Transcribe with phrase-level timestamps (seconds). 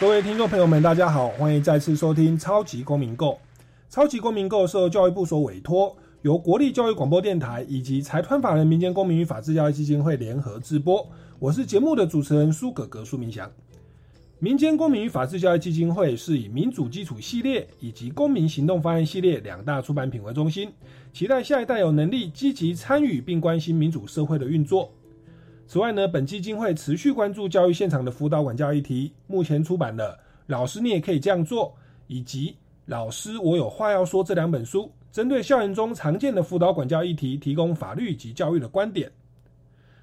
[0.00, 3.28] 各位听众朋友们，大家好，欢迎再次收听《超级公民购》。
[3.88, 11.08] 《超级公民购》受教育部所委托，由国立教育广播电台以及财团法人民间公民与法治教育基金会联合制播。
[11.38, 13.48] 我是节目的主持人苏格格苏明祥。
[14.40, 20.72] 民间公民与法治教育基金会是以民主基础系列以及公民行动方案系列两大出版品为中心，
[21.12, 24.92] 期待下一代有能力积极参与并关心民主社会的运作。
[25.66, 30.12] 此外呢，本基金会持续关注教育现场的辅导管教议题，目前出版了
[30.46, 31.68] 《老师你也可以这样做》
[32.06, 32.50] 以及
[32.86, 39.10] 《老师我有话要说》这两本书，针对校园中常见的辅导管教议题，提供法律及教育的观点。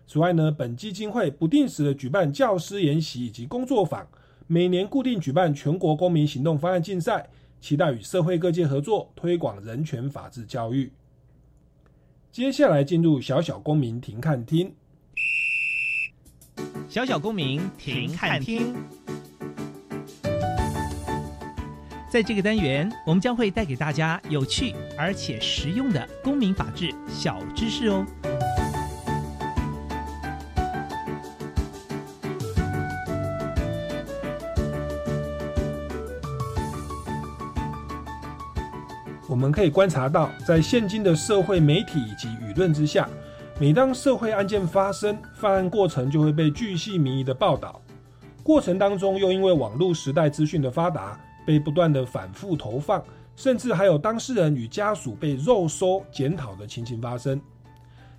[0.08, 4.06] 此外呢，本基金会不定时的举办教师研习以及工作坊，
[4.48, 7.30] 每年固定举办全国公民行动方案竞赛，
[7.62, 10.92] 期待与社会各界合作，推广人权法治教育。
[12.32, 14.74] 接下来进入小小公民庭看厅。
[16.90, 18.76] 小小公民停看听，
[22.10, 28.06] 在这个单元，我们将会带给大家有趣而且实用的公民法治小知识哦。
[39.30, 43.08] 我们可以观察到，在现今的社会媒体以及舆论之下。
[43.62, 47.80] 每当社会案件发生，犯案过程就会被巨细靡遗的报道，
[48.42, 57.40] 过程当中又因为网络时代资讯的发达，被不断的反复投放，甚至还有当事人与家属被肉搜检讨的情形发生。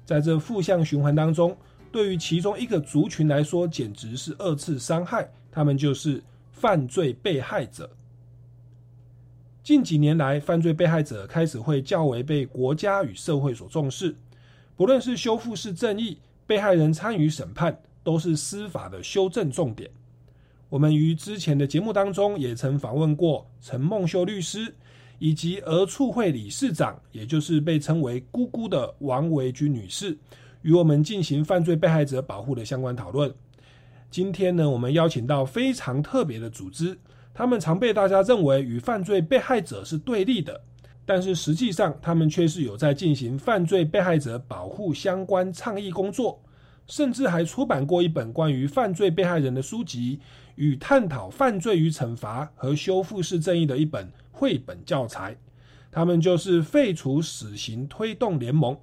[0.04, 1.56] 在这负向循环当中，
[1.90, 6.22] 对于其中一个族群来说，简直是二次伤害，他们就是
[6.52, 7.90] 犯罪被害者。
[9.64, 14.14] 近几年来，犯罪被害者开始会较为被国家与社会所重视。
[14.76, 19.90] 不论是修复式正义，被害人参与审判，都是司法的修正重点。
[20.68, 24.74] 我们于之前的节目当中也曾访问过陈梦秀律师，
[25.18, 30.16] 以及儿促会理事长，也就是被称为“姑姑”的王维君女士，
[30.62, 33.32] 与我们进行犯罪被害者保护的相关讨论。
[34.10, 36.98] 今天呢，我们邀请到非常特别的组织，
[37.34, 40.62] 他们常被大家认为与犯罪被害者是对立的。
[41.04, 46.40] 但是实际上，他们却是有在进行犯罪被害者保护相关倡议工作，
[46.86, 50.20] 甚至还出版过一本关于犯罪被害人的书籍，
[50.54, 55.36] 与探讨犯罪与惩罚和修复式正义的一本绘本教材。
[55.90, 58.76] 他们就是废除死刑推动联盟。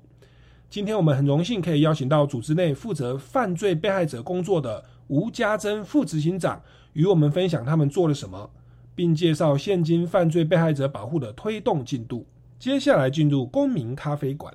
[0.69, 6.61] 今天我们很荣幸可以邀请到组织内负责犯罪被害者工作的吴家珍副执行长，
[6.93, 8.51] 与我们分享他们做了什么。
[8.99, 12.27] 并介绍现今犯罪被害者保护的推动进度。
[12.59, 14.53] 接下来进入公民咖啡馆。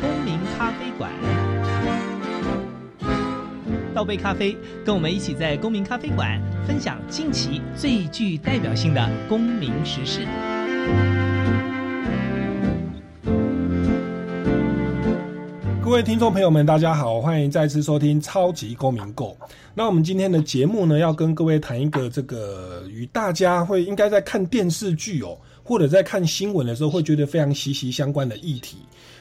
[0.00, 1.12] 公民咖啡馆，
[3.94, 10.26] 倒杯咖啡，跟我们一起在公民咖啡馆分享近期最具代表性的公民时事。
[15.88, 19.34] 各位听众朋友们，大家好，欢迎再次收听超级公民购。
[19.74, 28.76] 那我们今天的节目呢，要跟各位谈一个这个与大家会应该在看电视剧哦，或者在看新闻的时候会觉得非常息息相关的议题，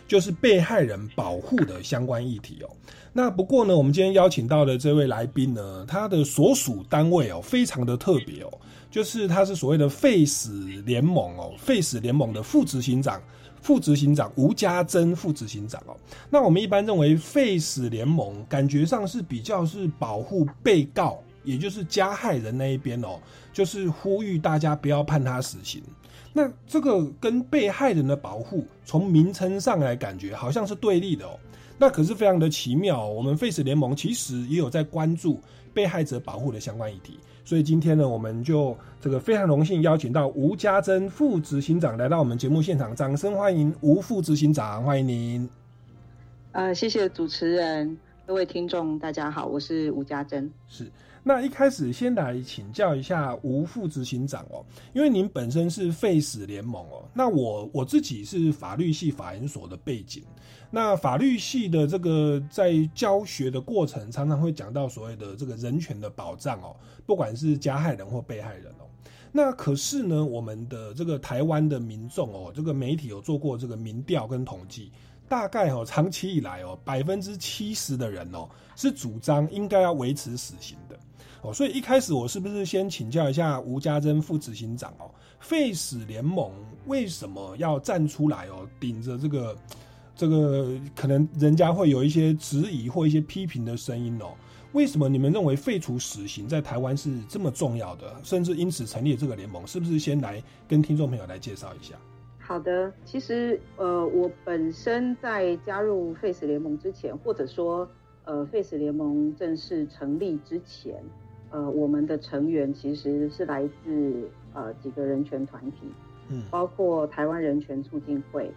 [0.10, 2.70] 就是被害人保护的相关议题哦。
[3.14, 8.52] 那不过呢，我们今天邀请到的这位来宾呢，他的所属单位哦，非常的特别哦，
[8.92, 13.22] 就是他是所谓的废死联盟哦，废死联盟的副执行长。
[13.62, 15.96] 副执行长吴家珍，副执行长哦，
[16.30, 23.20] 那我们一般认为废死联盟感觉上是比较是保护被告，也就是加害人那一边哦，
[23.52, 25.82] 就是呼吁大家不要判他死刑。
[26.34, 31.40] 那这个跟被害人的保护，从名称上来感觉好像是对立的哦。
[31.80, 35.40] 那可是非常的奇妙，我们废死联盟其实也有在关注
[35.74, 37.20] 被害者保护的相关议题。
[37.48, 45.50] 所以今天呢，我们就这个非常荣幸邀请到吴家珍副执行长来到我们节目现场，掌声欢迎吴副执行长，欢迎您。
[46.52, 50.52] 呃，谢谢主持人，各位听众，大家好，我是吴家珍。
[50.68, 50.92] 是，
[51.24, 54.62] 那一开始先来请教一下吴副执行长哦，
[54.92, 60.22] 因为您本身是废死联盟哦，那我我自己是法律系法研所的背景，
[60.70, 66.76] 那法律系的这个在教学的过程，常常会讲到所谓的这个人权的保障哦，
[67.06, 68.86] 不管是加害人或被害人哦。
[69.32, 74.92] 那可是呢，我们的这个台湾的民众哦，这个媒体有做过这个民调跟统计。
[75.30, 78.48] 大概哦，长期以来哦，百分之七十的人哦
[78.78, 80.98] 是主张应该要维持死刑的
[81.42, 85.12] 哦，所以一开始我是不是先请教一下吴家珍副执行长哦，
[85.42, 86.50] 废死联盟
[86.86, 89.54] 为什么要站出来哦，顶着这个
[90.18, 94.34] 这个可能人家会有一些质疑或一些批评的声音哦，
[94.74, 101.96] 为什么你们认为废除死刑在台湾是这么重要的，甚至因此成立这个联盟，是不是先来跟听众朋友来介绍一下？
[102.40, 107.88] 好的，其实呃，我本身在加入 Face 联盟之前，或者说
[108.24, 110.96] 呃 Face 联盟正式成立之前，
[111.52, 115.90] 呃，我们的成员其实是来自呃几个人权团体，
[116.30, 118.50] 嗯，包括台湾人权促进会，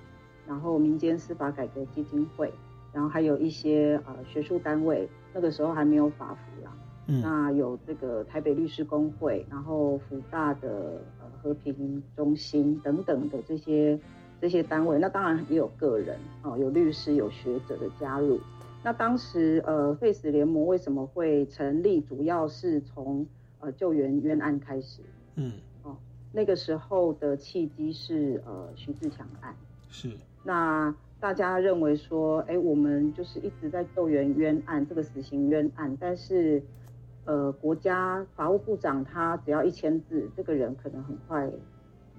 [0.51, 2.53] 然后民间司法改革基金会，
[2.93, 6.73] 然后还有一些呃学术单位，那个时候还没有法服啦，
[7.07, 11.31] 嗯，那有这个台北律师工会，然后福大的呃。
[11.43, 13.99] 和平中心等等的这些
[14.43, 18.39] 这些单位，那当然也有个人哦，有律师、有学者的加入。
[18.85, 22.03] 那当时呃，Face 联盟为什么会成立？
[22.03, 23.27] 主要是从
[23.61, 25.01] 呃救援冤案开始。
[25.37, 25.97] 嗯，哦，
[26.31, 29.57] 那个时候的契机是呃徐自强案。
[29.89, 30.11] 是。
[30.43, 36.63] 那大家认为说，哎，我们就是一直在救援冤案，这个死刑冤案，但是。
[37.27, 41.49] 呃，国家法务部长他只要一签字，这个人可能很快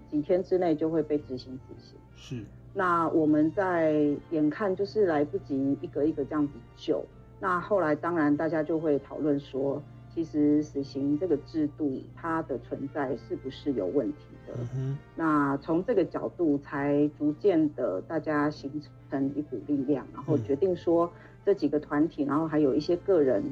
[0.09, 1.97] 几天之内就会被执行死刑。
[2.15, 2.45] 是。
[2.73, 3.93] 那我们在
[4.29, 7.03] 眼看就是来不及一个一个这样子救，
[7.41, 9.81] 那后来当然大家就会讨论说，
[10.13, 14.53] 其实死刑这个制度它的存在是不是有问题的？
[14.75, 18.69] 嗯那从这个角度才逐渐的大家形
[19.09, 21.11] 成一股力量，然后决定说
[21.45, 23.43] 这几个团体，然后还有一些个人。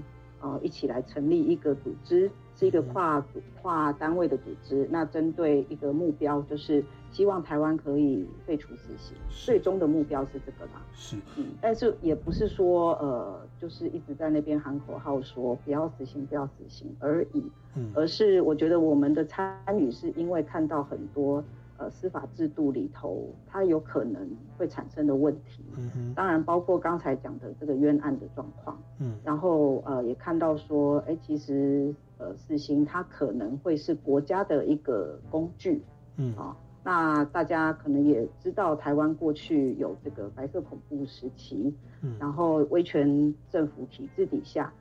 [0.41, 4.85] 呃，一起来成立一个组织，是一个跨组跨单位的组织。
[4.91, 10.81] 那针对一个目标，就是希望台湾可以废除死刑，最终的目标是这个啦。
[10.93, 17.41] 是，嗯，但是也不是说呃，就是一直在那边喊口号说不要死刑，不要死刑而已。
[17.75, 21.41] 嗯，而是我觉得我们的参与是因为看到很多。
[21.81, 35.81] 呃，司法制度里头，它有可能会产生的问题，嗯哼，当然包括刚才讲的这个冤案的状况，嗯，然后呃，也看到说，哎，其实呃，死刑它可能会是国家的一个工具，
[36.17, 44.71] 嗯啊，那大家可能也知道，台湾过去有这个白色恐怖时期，嗯，然后威权政府体制底下，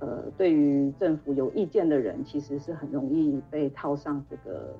[0.00, 4.74] 呃，对于政府有意见的人，其实是很容易被套上这个。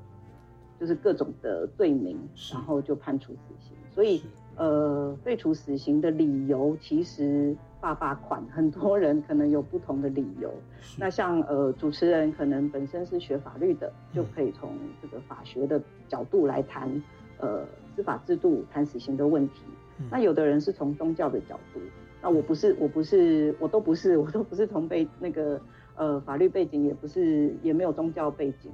[0.80, 2.16] 就是各种的罪名，
[2.52, 3.76] 然后就判处死刑。
[3.90, 4.22] 所以，
[4.54, 10.52] 呃，废除死刑的理由其实爸爸款，很多人可能有不同的理由。
[10.96, 14.70] 那像呃，主持人可能本身是学法律的，就可以从
[15.00, 16.90] 这个法学的角度来谈
[17.38, 17.64] 呃
[17.94, 19.62] 司法制度、谈死刑的问题。
[20.10, 21.80] 那有的人是从宗教的角度，
[22.22, 25.60] 那我不是，我不是，我都不是， 我都不是从背那个
[25.96, 28.70] 呃法律背景，也不是，也没有宗教背景。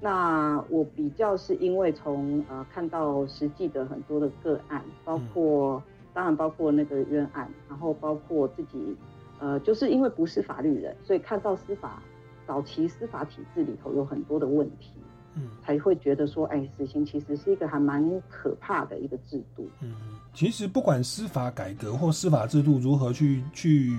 [0.00, 5.82] 那我比较是因为从呃看到实际的很多的个案，包括
[6.16, 8.96] 当然包括那个冤案，然后包括自己
[9.38, 12.02] 呃就是因为不是法律人，所以看到司法
[12.46, 14.92] 早期司法体制里头有很多的问题，
[15.34, 19.68] 嗯，才会觉得说，哎，死刑其实是一个还蛮可怕的一个制度。
[19.82, 19.94] 嗯，
[20.32, 23.94] 其实不管司法改革或司法制度如何去去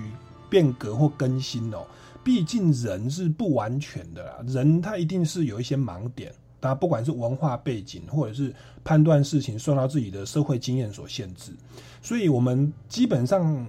[0.50, 1.86] 变革或更新哦。
[2.24, 11.52] 毕竟人是不完全的啦，人他一定是有一些盲点，大家不管是文化背景或者是判断事情受到自己的社会经验所限制，
[12.02, 13.68] 所以我们基本上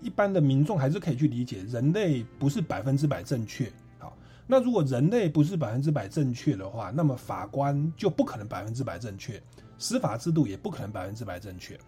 [0.00, 3.70] 一般的民众还是可以去理解，人类不是百分之百正确。
[3.98, 4.16] 好，
[4.46, 9.42] 那如果人类不是百分之百正确的话，那么法官就不可能百分之百正确，
[9.78, 11.78] 司法制度也不可能百分之百正确。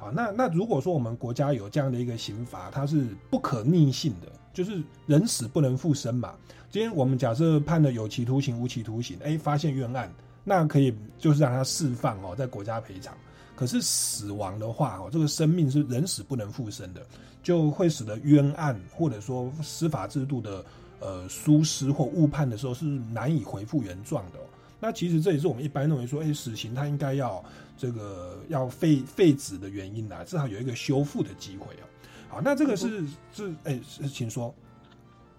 [0.00, 4.32] 好，那那如果说我们国家有这样的一个刑罚，它是不可逆性的。
[4.52, 6.34] 就是人死不能复生嘛。
[6.70, 13.14] 今天我们假设判了有期徒刑、无期徒刑，哎，发现冤案，那可以就是让他释放哦，在国家赔偿。
[13.54, 17.00] 可是死亡的话哦，这个生命是人死不能复生的，
[17.42, 20.64] 就会使得冤案或者说司法制度的
[20.98, 24.40] 呃疏失或误判的时候是难以恢复原状的。
[24.80, 27.44] 那其实这也是我们一般认为说，哎，死刑它应该要
[27.80, 31.88] 这个要废废止的原因呐，至少有一个修复的机会哦。
[32.28, 33.80] 好，那这个是是哎，
[34.12, 34.54] 请说。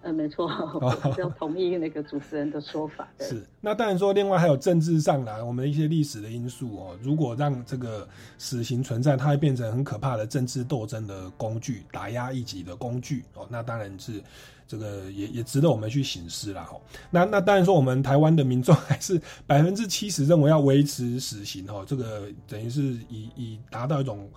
[0.04, 0.46] 嗯，没错，
[0.80, 3.08] 我要同意那个主持人的说法。
[3.20, 6.98] 是，那当然说，另外还有政治上的我们的一些历史的因素哦。
[7.00, 13.46] 如果让这个死刑存在，它会变成很可怕的政治斗争的工具，打压异己的工具哦。
[13.48, 14.20] 那当然是
[14.66, 16.76] 这个也也值得我们去醒思了哈。
[17.08, 21.84] 那那当然说，我们台湾的民众还是 百分之七十认为要维持死刑哦。
[21.86, 24.28] 这个等于是以以达到一种。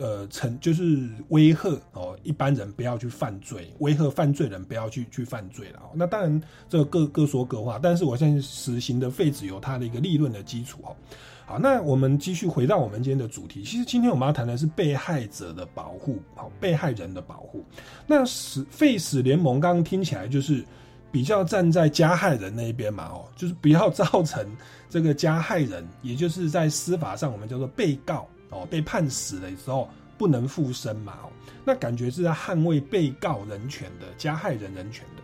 [0.00, 5.82] 呃，成就是威吓哦，一般人不要去犯罪，威吓犯罪人不要去去犯罪了。
[5.92, 7.78] 那当然，这各各说各话。
[7.78, 10.96] 但是我相信实行的废止有它的一个立论的基础哦。
[11.44, 13.62] 好，那我们继续回到我们今天的主题。
[13.62, 17.62] 其实今天我们要谈的是被害者的保护，好，被害人的保护。
[18.06, 20.64] 那死废死联盟刚刚听起来就是
[21.12, 24.46] 比较站在加害人那一边嘛，哦，就是不要 造成
[24.88, 28.26] 这个加害人，也就是在司法上我们叫做被告。
[28.50, 29.88] 哦，被判死的时候
[30.18, 31.14] 不能复生嘛？
[31.22, 31.30] 哦，
[31.64, 35.22] 那感觉是在捍卫被告人权的加害人人权的。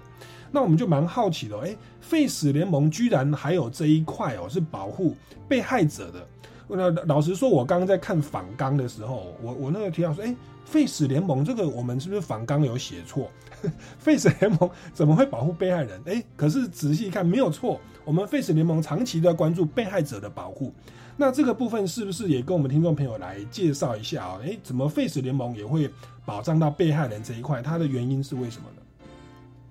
[0.51, 5.15] 那我们就蛮好奇的，哎，废死联盟居然还有这一块哦，是保护
[5.49, 6.27] 被害者的。
[6.69, 13.31] 那老实说，我刚刚在看反纲的时候，我我那个提到说，哎，废死联盟这个我们是不是反纲有写错？
[13.99, 16.01] 废死联盟怎么会保护被害人？
[16.07, 20.73] 哎，可是仔细看没有错，我们废死联盟长期在关注被害者的保护。
[21.19, 24.39] 那这个部分是不是也跟我们听众朋友来介绍一下啊？
[24.43, 25.91] 诶，怎么 Face 联盟也会
[26.27, 27.63] 保障到被害人这一块？
[27.63, 28.83] 它的原因是为什么呢？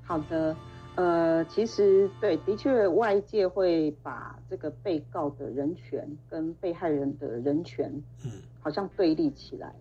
[0.03, 0.55] 好的，
[0.95, 7.91] 呃，其实对，的确外界会把这个被告的人权跟被害人的人权，
[8.23, 9.71] 嗯，好像对立起来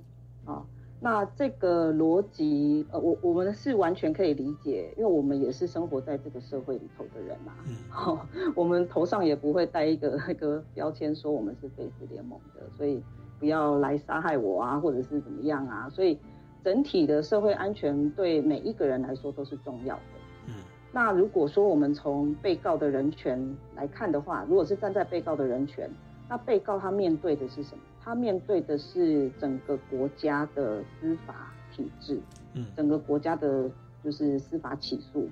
[0.45, 0.63] 啊。
[1.05, 7.53] 那这个逻辑，呃，我我们是完全可以理解，因为我们也是生活在这个社会里头的人嘛。
[7.91, 13.03] 好， 我们头上也不会带一个那个标签，说我们是 Face 联盟的，所以
[13.39, 15.91] 不要来杀害我啊，或者是怎么样啊。
[15.91, 16.19] 所以
[16.65, 20.03] 整体的社会安全对每一个人来说都是重要的。
[20.47, 20.55] 嗯。
[20.91, 25.91] 那如果说我们从被告的人权来看的话，如果是站在被告的人权，
[26.29, 27.83] 那被告他面对的是什么？
[28.03, 32.21] 他面对的是整个国家的司法体制，
[32.53, 33.71] 嗯，整个国家的
[34.03, 35.27] 就是司法起诉。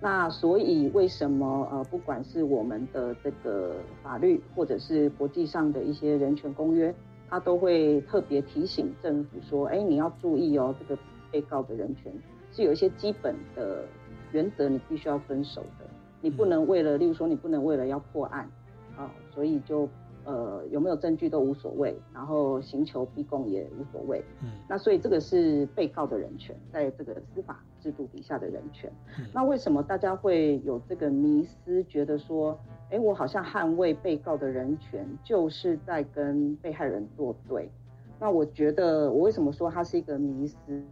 [0.00, 6.94] 那所以为什么呃，不管是我们的这个法律，或者是国际上的一些人权公约，
[7.30, 11.00] 他都会特别提醒政府说，哎，你要注意哦，这个
[11.30, 12.12] 被告的人权
[12.52, 13.84] 是有一些基本的
[14.32, 15.86] 原则，你必须要遵守的。
[16.20, 18.48] 你不能为了，例如说，你不能为了要破案，
[18.96, 19.88] 啊，所以就。
[20.28, 24.22] 呃，有没有证据都无所谓，然后刑求逼供也无所谓。
[24.42, 28.92] 嗯，那所以这个是被告的人权，在这个司法制度底下的人权。
[29.32, 37.70] 那为什么大家会有这个迷思，觉得说，哎，我好像捍卫被告的人权，就是在跟被害人作对？
[38.20, 40.84] 那我觉得，我为什么说它是一个迷思？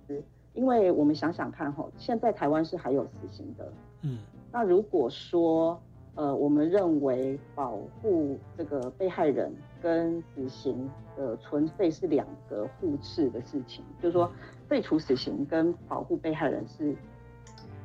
[0.55, 3.71] 因为我们想想看哈，现在台湾是还有死刑的。
[4.01, 4.17] 嗯，
[4.51, 5.79] 那如果说。
[6.17, 14.33] 呃，我们认为保护这个被害人跟死刑的存废是两个互斥的事情，就是说
[14.67, 16.97] 废除死刑跟保护被害人是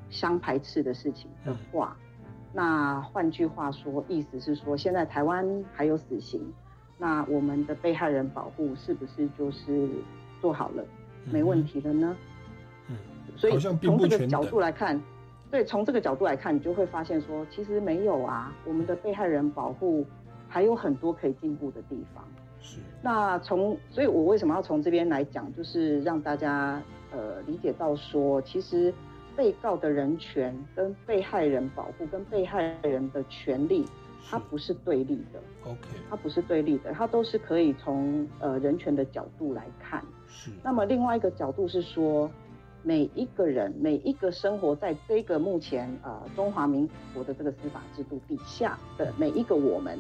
[0.10, 1.98] 相排斥的事情的话，
[2.54, 6.42] 那换句话说，意思是说现在台湾还有死刑，
[6.98, 9.90] 那我们的被害人保护是不是就是
[10.40, 10.86] 做好了，
[11.26, 12.16] 没问题了呢？
[12.88, 12.96] 嗯，
[13.36, 15.02] 所以从这个角度来看。
[15.52, 20.06] 对，从这个角度来看，你就会发现说，其实没有啊，我们的被害人保护
[20.48, 22.26] 还有很多可以进步的地方。
[22.62, 22.80] 是。
[23.02, 26.82] 那从，所以我为什么要从这边来讲，就是让大家
[27.12, 28.94] 呃理解到说，其实
[29.36, 33.86] 被告的人权跟被害人保护跟被害人的权利，
[34.30, 35.42] 它不是对立的。
[35.66, 35.90] OK。
[36.10, 40.02] 它不是对立的，它都是可以从呃人权的角度来看。
[40.30, 40.50] 是。
[40.64, 42.32] 那么另外一个角度是说。
[42.84, 50.00] 每一个人，每一个生活在这个目前呃中华民国的这个司法制度底下的每一个我们，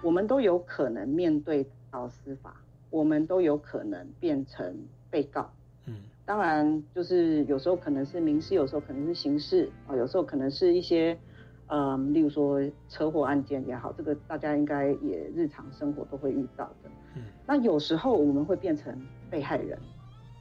[0.00, 2.54] 我们都有可能面对到司法，
[2.88, 4.76] 我们都有可能变成
[5.10, 5.50] 被告。
[5.86, 11.18] 嗯，当然就是有时候可能是民事，有时候可能是刑事啊，有时候可能是一些
[11.66, 16.90] 嗯，例如说车祸案件也好，这个大家应该也日常生活都会遇到的。
[17.16, 18.96] 嗯，那有时候我们会变成
[19.28, 19.76] 被害人，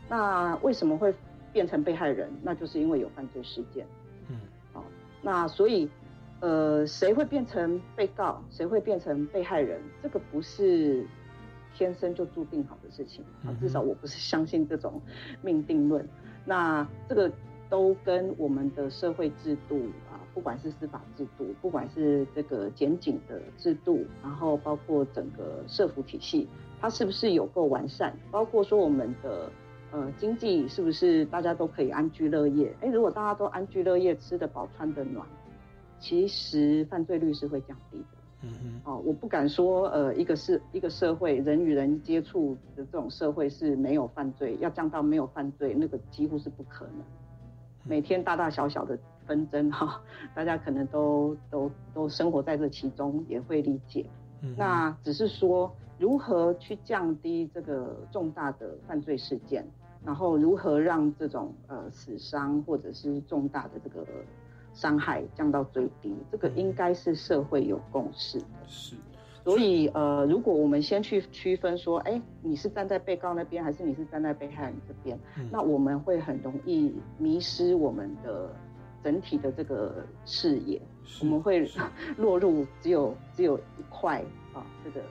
[0.08, 1.12] 那为什么会？
[1.52, 3.86] 变成被害人，那就是因为有犯罪事件。
[4.30, 4.40] 嗯，
[4.74, 4.84] 好，
[5.22, 5.90] 那所以，
[6.40, 11.06] 呃，谁会变成被告，谁会变成被害人，这个不是
[11.74, 13.52] 天生就注定好的事情啊。
[13.60, 15.02] 至少我不是相信这种
[15.42, 16.08] 命定论。
[16.46, 17.32] 那这个
[17.70, 19.78] 都跟我们的社会制度
[20.10, 26.48] 啊，不管是司法制度，不管是这个检警的制度，然后包括整个社服体系，
[26.80, 28.16] 它是不是有够完善？
[28.32, 29.52] 包括说我们的。
[29.92, 32.74] 呃，经济是不是大家都可以安居乐业？
[32.82, 35.28] 哎，如果大家都安居乐业，吃得饱，穿得暖，
[36.00, 38.06] 其实犯罪率是会降低的。
[38.44, 47.04] 嗯哼，哦，我不敢说，呃，一个是一个社会人与人接触的这种社会是没有犯罪，要降到没有犯罪，那个几乎是不可能。
[47.84, 50.02] 每天大大小小的纷争哈，
[50.34, 54.06] 大家可能都都都生活在这其中，也会理解。
[54.58, 59.64] 那只是说如何去降低这个重大的犯罪事件，
[60.06, 64.06] 然后如何让这种呃死伤或者是重大的这个
[64.74, 68.46] 伤害降到最低，这个应该是社会有共识的。
[68.68, 68.96] 是。
[69.44, 78.54] 所以，呃，如果我们先去区分说，哎，你是站在被告那边，还是你是站在被害人这边，那我们会很容易迷失我们的
[79.04, 80.80] 整体的这个视野，
[81.22, 81.68] 我们会
[82.18, 85.02] 落入只有只有一块啊，这个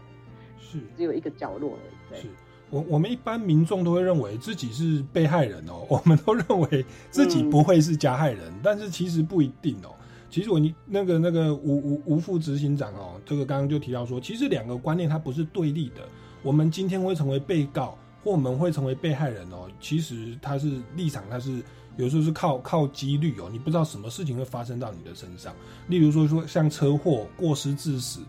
[0.58, 1.72] 是只有一个角落
[2.12, 2.20] 而已。
[2.22, 2.28] 是
[2.70, 9.90] 我我们一般民众都会认为自己是被害人哦， 我们都认为自己不会是加害人，但是其实不一定哦。
[10.30, 16.08] 其实我你那个那个吴吴吴副执行长哦，这个刚刚就提到说，其实两个观念它不是对立的。
[16.42, 21.60] 我们今天会成为被告，或我们会成为被害人哦，其实它是立场，它是
[21.96, 25.52] 有时候是靠靠几率哦，你不知道什么事情会发生到你的身上。
[25.88, 28.20] 例如说说像车祸、过失致死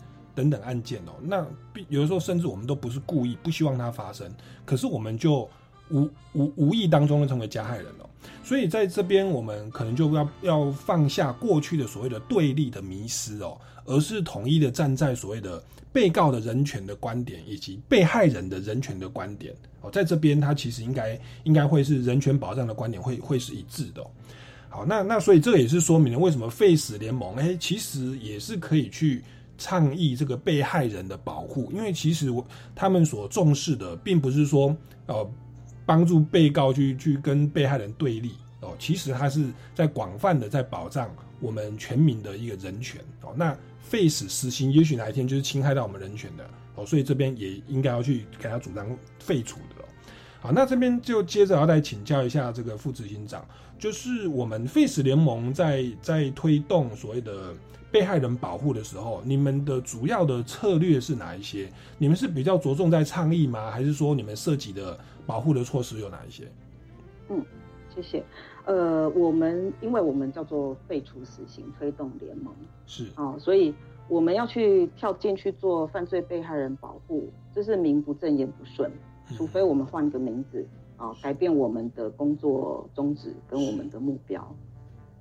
[0.41, 1.45] 等等案件哦，那
[1.89, 4.27] 有的时候甚至我们都不是故意，不希望它发生，
[4.65, 5.48] 可是我们就
[5.91, 8.10] 无无无意当中的成为加害人了。
[8.43, 13.55] 所以在这边，我们可能就要要放下过去的所谓的对立的迷失哦，
[13.86, 24.03] 而是统一的站在所谓的被告的人权的观点，以及被害人的人权的观点哦，在这边，它其实应该应该会是人权保障的观点会会是一致的。
[24.69, 29.21] 好，那那所以这也是说明了为什么废死联盟哎，其实也是可以去
[29.62, 34.75] 倡议这个被害人的保护，因为其实我他们所重视的，并不是说
[35.06, 35.32] 呃。
[35.84, 43.34] 帮助被告去去跟被害人对立哦，其实他是在广泛的在保障我们全民的一个人权哦。
[43.36, 48.88] 那废死死刑，也许哪一天就是侵害到我们人权的哦，所以这边也应该要去给他主张
[49.20, 49.88] 废除的了。
[50.39, 53.44] 好，那这边就接着要再请教一下这个副执行长，
[53.77, 57.53] 就是我们 Face 联盟在在推动所谓的
[57.92, 61.70] 被害人保护的时候，你们的主要的策略是哪一些？
[61.98, 63.70] 你们是比较着重在倡议吗？
[63.70, 64.98] 还是说你们涉及的？
[65.24, 66.51] 保护的措施有哪一些？
[67.30, 67.46] 嗯，
[67.96, 68.24] 谢谢。
[68.66, 72.54] 呃，我们因为我们叫做废除死刑推动联盟，
[72.86, 73.74] 是啊，所以
[74.10, 78.92] 我们要去跳进去做犯罪被害人保护，这是名不正言不顺。
[79.38, 84.46] 除非我们换个名字啊，改变我们的工作宗旨跟我们的目标。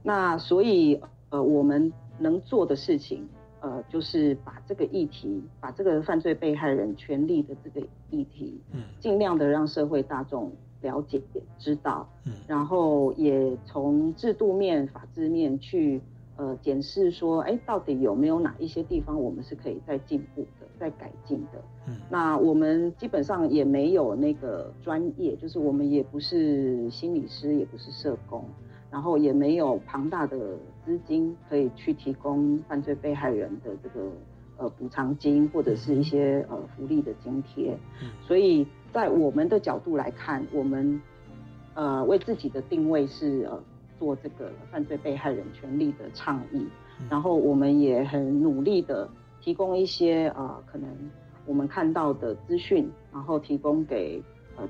[0.02, 3.28] 那所以呃，我们能做的事情。
[3.62, 11.20] 呃，就是把这个议题，把这个犯罪被害人权利的这个议题，嗯，尽量的让社会大众了解、
[11.58, 16.00] 知道，嗯，然后也从制度面、法制面去
[16.36, 28.42] 呃检视说，哎，到底有没有哪一些地方我们是可以再进步的、再改进的，嗯，那我们基本上也没有那个专业，就是我们也不是心理师，也不是社工。
[28.92, 30.36] 然后也没有庞大的
[30.84, 34.10] 资金可以去提供犯罪被害人的这个
[34.56, 37.76] 呃补偿金或者是一些呃福利的津贴，
[38.20, 41.00] 所以在我们的角度来看，我们
[41.74, 43.62] 呃为自己的定位是呃
[43.98, 46.66] 做这个犯罪被害人权利的倡议，
[47.08, 49.08] 然后我们也很努力的
[49.40, 50.88] 提供一些呃可能
[51.46, 54.22] 我们看到的资讯，然后提供给。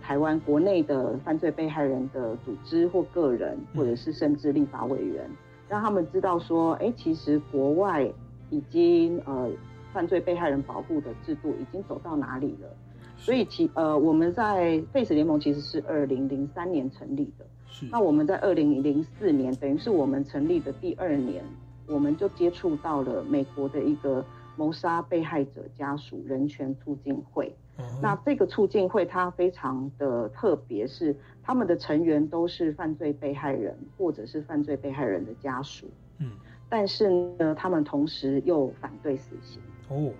[0.02, 5.28] 台湾国内的犯罪被害人的组织或个人，或者是甚至立法委员，
[5.70, 8.04] 让他们知道说，哎，其实国外
[8.50, 9.48] 已经呃
[9.92, 12.68] 犯罪被害人保护的制度已经走到哪里了。
[13.16, 17.46] 所以其呃我们在 Face 联盟其实是二零零三年成立的，
[17.92, 21.44] 那我们在二零零四年，等于是我们成立的第二年，
[21.86, 24.24] 我们就接触到了美国的一个
[24.56, 27.54] 谋杀被害者家属人权促进会。
[28.02, 35.86] 那这个促进会它非常的特别，是他们的成员都是犯罪被害人或者是犯罪被害人的家属，
[36.18, 36.30] 嗯，
[36.68, 37.08] 但是
[37.38, 39.62] 呢，他们同时又反对死刑。
[39.88, 40.12] 哦，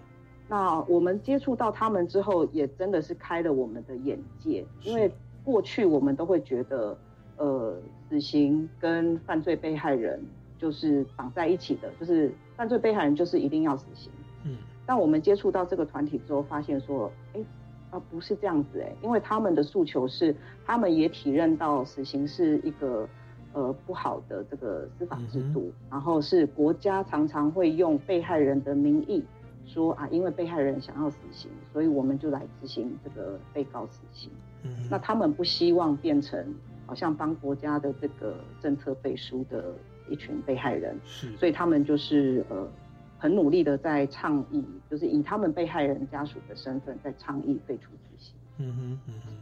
[0.49, 5.12] 那我们接触到他们之后，也真的是开了我们的眼界，因为
[5.45, 6.97] 过去我们都会觉得，
[7.37, 7.77] 呃，
[8.09, 10.19] 死刑跟犯罪被害人
[10.57, 14.12] 就是绑在一起的，就是犯罪被害人就是一定要死刑。
[14.44, 14.59] 嗯。
[14.85, 17.40] 但我们接触到这个团体之后，发现说，哎，
[17.88, 23.09] 啊不是这样子哎，因为他们的诉求是，他们也体认到死刑是一个
[23.55, 29.25] 呃不好的这个司法制度，然后是国家常常会用被害人的名义
[29.64, 34.31] 说啊，因为被害人想要死刑，所以我们就来执行这个被告死刑。
[34.64, 39.73] 嗯，那他们不希望变成好像帮国家的这个政策背书的
[40.11, 42.68] 一群被害人，是，所以他们就是呃
[43.16, 48.35] 很努力的在倡议，就是以他们被害人家属的身份在倡议废除死刑。
[48.59, 49.33] 嗯哼，嗯哼。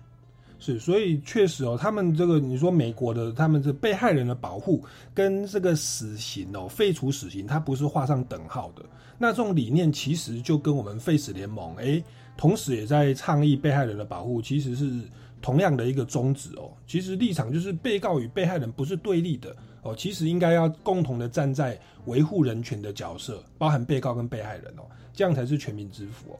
[0.61, 8.85] 是，所以确实哦，他们这个你说美国的他们这被害人的保护跟这个死刑哦，废除死刑，它不是画上等号的。
[9.17, 12.03] 那这种理念其实就跟我们废死联盟哎，
[12.37, 14.91] 同时也在倡议被害人的保护，其实是
[15.41, 16.73] 同样的一个宗旨哦。
[16.89, 26.37] 其实立场就是被告与被害人不是对立的哦，其实应该要共同的站在维护人权的角色，包含被告跟被害人哦，这样才是全民之福哦。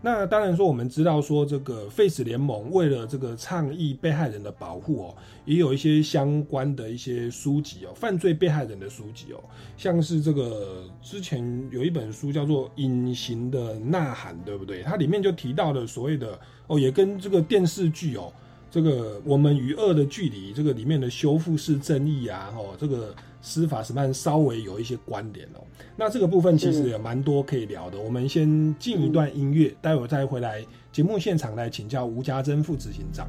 [0.00, 9.42] 那当然说，我们知道说，这个废死联盟为了这个倡议被害人的保护哦，也有一些相关的一些书籍哦，犯罪被害人的书籍哦，
[9.76, 14.84] 像是这个之前有一本书叫做《隐形的呐喊》，对不对？
[14.84, 18.32] 它里面就提到了所谓的哦，也跟这个电视剧哦，
[18.70, 23.14] 这个我们与恶的距离这个里面的修复式正义啊，哦，这个。
[23.40, 25.62] 司法审判稍微有一些关联哦，
[25.96, 27.96] 那这个部分其实也蛮多可以聊的。
[27.96, 33.28] 我们先进一段音乐，待会再回来节目现场来请教吴家珍副执行长。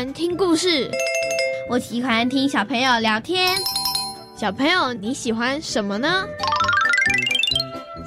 [0.00, 0.90] 欢听故事。
[1.68, 3.54] 我喜欢听小朋友聊天。
[4.34, 6.26] 小朋友，你喜欢什么呢？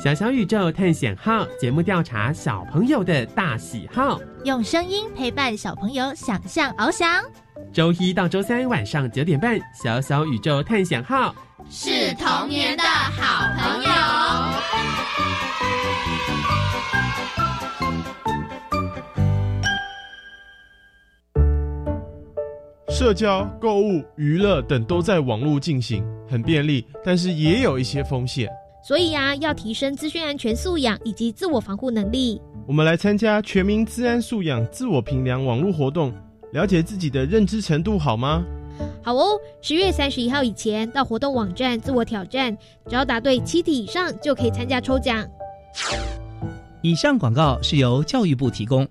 [0.04, 7.24] 小小宇宙探险号节目调查小朋友的大喜好，用声音陪伴小朋友想象翱翔。
[7.72, 11.36] 周一到周三晚上九点半，小小宇宙探险号
[11.70, 13.90] 是童年的好朋友。
[22.94, 28.48] 社交、购物、娱乐等都在网络进行，很便利，但是也有一些风险。
[28.88, 32.40] 所以呀，要提升资讯安全素养以及自我防护能力。
[32.68, 36.14] 我们来参加全民资安素养自我评量网络活动，
[36.52, 38.46] 了解自己的认知程度好吗？
[39.02, 42.56] 好哦，十月三十一号以前到活动网站自我挑战，
[42.88, 45.28] 只要答对七题以上就可以参加抽奖。
[46.84, 48.88] 以上广告是由教育部提供。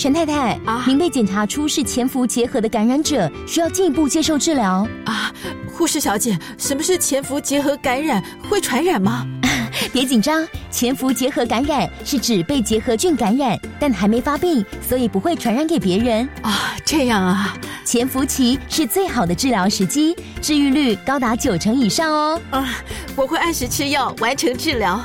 [0.00, 5.30] 陈太太啊，您被检查出是潜伏结核的感染者，需要进一步接受治疗啊。
[5.70, 8.24] 护士小姐，什么是潜伏结核感染？
[8.48, 9.26] 会传染吗？
[9.92, 16.74] 别紧张，潜伏结核感染是指被结核菌感染，但还没发病，所以不会传染给别人啊。
[16.82, 22.40] 这样啊，潜伏期是最好的治疗时机，治愈率高达九成以上哦。
[22.48, 22.82] 啊，
[23.14, 24.98] 我会按时吃药，完成治疗。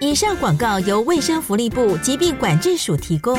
[0.00, 3.38] 以上广告由卫生福利部疾病管制署提供。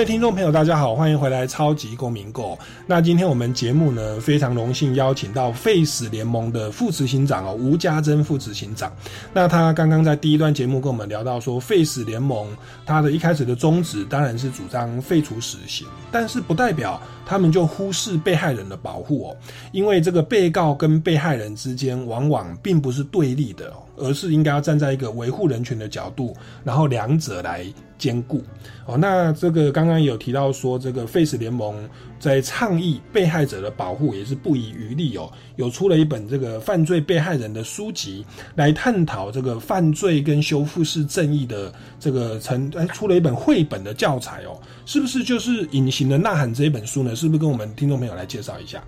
[0.00, 2.54] 位听众朋友，大家好，欢迎回来《超级公民购》。
[2.86, 8.90] 那今天我们节目呢，非常荣幸邀请到废死联盟的副执行长哦，吴家珍副执行长。
[9.34, 12.48] 那他刚刚在第一段节目跟我们聊到说，废死联盟
[12.86, 16.98] 他的一开始的宗旨当然是主张废除死刑，但是不代表
[17.30, 19.36] 他们就忽视被害人的保护哦，
[19.70, 27.64] 因为这个被告跟被害人之间往往并不是对立的哦，而是应该要站在一个维护人权的角度，然后两者来。
[28.00, 28.42] 兼顾
[28.86, 31.86] 哦，那这个刚刚有提到说，这个 Face 联盟
[32.18, 47.14] 在倡议被害者的保护也是不遗余力哦，有出了一本这个犯罪被害人的书籍，来探讨这个犯罪跟修复式正义的这个成，哎，出了一本绘本的教材哦，是不是就是《隐形的呐喊》这一本书呢？
[47.20, 48.82] 是不是跟我们听众朋友来介绍一下？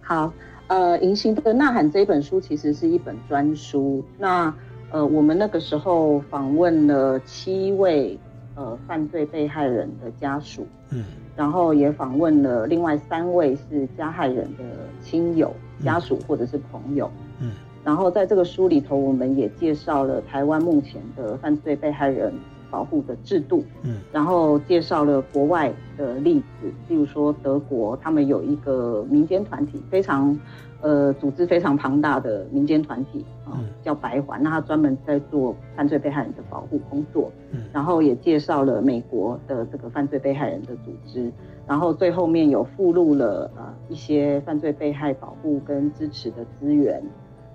[0.00, 0.32] 好，
[0.68, 4.54] 呃，《银行的呐喊》这一本书其实是一本专书，那。
[4.90, 8.16] 呃，我们那个时候访问了七位
[8.54, 14.62] 呃犯罪被害人的家属，嗯，然后也访问了另外三位是加害人的
[15.02, 22.32] 亲友、家属或者是朋友，嗯，然后在这个书里头，我们也介绍了台湾目前的犯罪被害人
[22.74, 30.36] 保护的制度，嗯，然后介绍了国外的例子，例如说德国，他们有一个民间团体非常。
[30.80, 37.32] 呃，组织非常庞大的民间团体啊，叫白环，那他专门在做犯罪被害人的保护工作。
[37.52, 41.32] 嗯，然后也介绍了美国的这个犯罪被害人的组织，
[41.66, 47.02] 然后最后面有附录了呃一些犯罪被害保护跟支持的资源。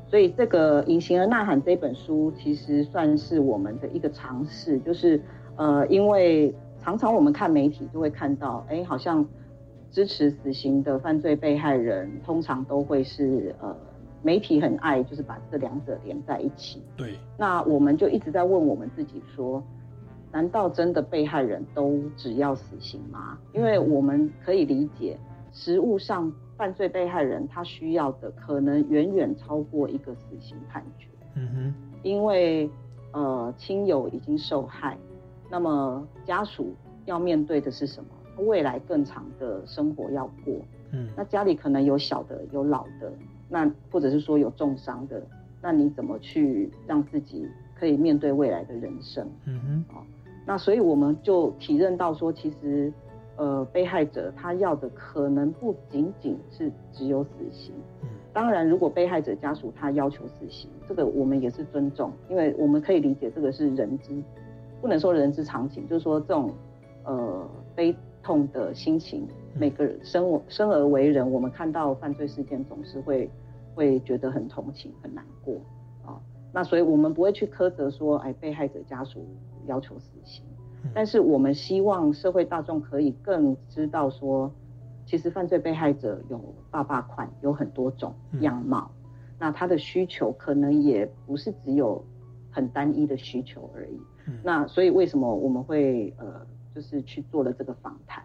[0.10, 5.22] 所以这个《隐形的呐喊》这本书其实算是我们的一个尝试，就是
[5.56, 9.26] 呃，因为常常我们看媒体就会看到，哎，好像。
[9.92, 13.76] 支持死刑的犯罪被害人，通常都会是呃，
[14.22, 16.84] 媒体很爱就是把这两者连在一起。
[16.96, 17.16] 对。
[17.36, 19.64] 那我们就一直在问我们自己说，
[20.32, 23.40] 难道真的被害人都只要死刑吗？
[23.52, 25.18] 因为我们可以理解，
[25.52, 31.08] 实物上犯罪被害人他需要的可能远远超过一个死刑判决。
[31.36, 31.74] 嗯哼。
[32.04, 32.70] 因为
[33.14, 34.98] 呃，亲友已经受害，
[35.50, 38.10] 那么家属要面对的是什么？
[38.46, 40.54] 未来更长的生活要过，
[40.92, 43.12] 嗯，那家里可能有小的，有老的，
[43.50, 45.22] 那或者是说有重伤的，
[45.62, 49.28] 那你怎么去让自己可以面对未来的人生？
[49.46, 50.04] 嗯哼，哦，
[50.46, 52.94] 那所以我们就体认到说，其实，
[53.40, 57.74] 呃，被害者他要的可能不仅仅是只有死刑，
[58.04, 64.14] 嗯，当然，如果被害者家属他要求死刑，这个我们也是尊重，因为我们可以理解这个是人之，
[64.82, 66.54] 不能说人之常情，就是说这种，
[67.06, 67.96] 呃，悲。
[68.22, 69.26] 痛的心情
[69.56, 73.30] 每个人生我生而为人，我们看到犯罪事件总是会
[73.74, 75.56] 会觉得很同情、很难过
[76.06, 76.20] 啊。
[76.52, 79.26] 那所以我们不会去苛责说，哎，被害者家属
[79.68, 80.44] 要求死刑，
[80.94, 84.52] 但是我们希望社会大众可以更知道说，
[85.06, 88.92] 其实犯罪被害者有爸爸款，有很多种样貌，
[89.38, 92.04] 那他的需求可能也不是只有
[92.52, 94.00] 很单一的需求而已。
[94.44, 98.24] 那所以为什么我们会呃，就是去做了这个访谈？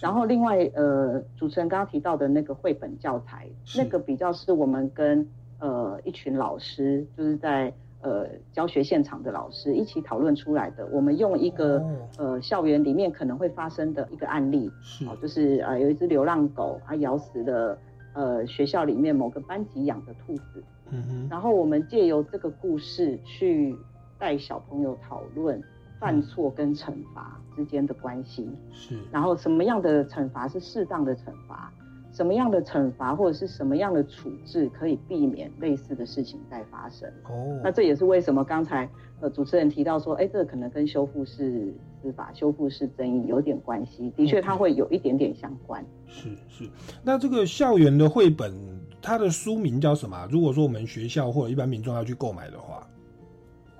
[0.00, 5.26] 然后另外呃，主持人刚刚提到的那个绘本教材，那个比较是我们跟
[5.58, 10.86] 呃一群老师，就是在呃教学现场的老师一起讨论出来的。
[10.92, 11.84] 我们用一个
[12.18, 14.70] 呃校园里面可能会发生的一个案例，
[15.06, 17.78] 哦，就是呃有一只流浪狗，它咬死了
[18.14, 20.64] 呃学校里面某个班级养的兔子。
[20.90, 21.28] 嗯哼。
[21.30, 23.76] 然后我们借由这个故事去
[24.18, 25.62] 带小朋友讨论。
[26.00, 31.70] 犯错跟惩罚之间的关系是，然后什么样的惩罚是适当的惩罚，
[32.12, 37.08] 什么样的惩罚或者是什么样的处置可以避免类似的事情再发生？
[37.24, 38.88] 哦，那这也是为什么刚才
[39.20, 44.10] 呃主持人提到说，哎，这个可能跟修复式司法、修复式争议有点关系。
[44.16, 45.84] 的确，它会有一点点相关。
[46.06, 46.68] 是是，
[47.04, 48.52] 那这个校园的绘本，
[49.00, 50.28] 它的书名叫什么？
[50.30, 52.86] 如果说我们学校或者一般民众要去购买的话。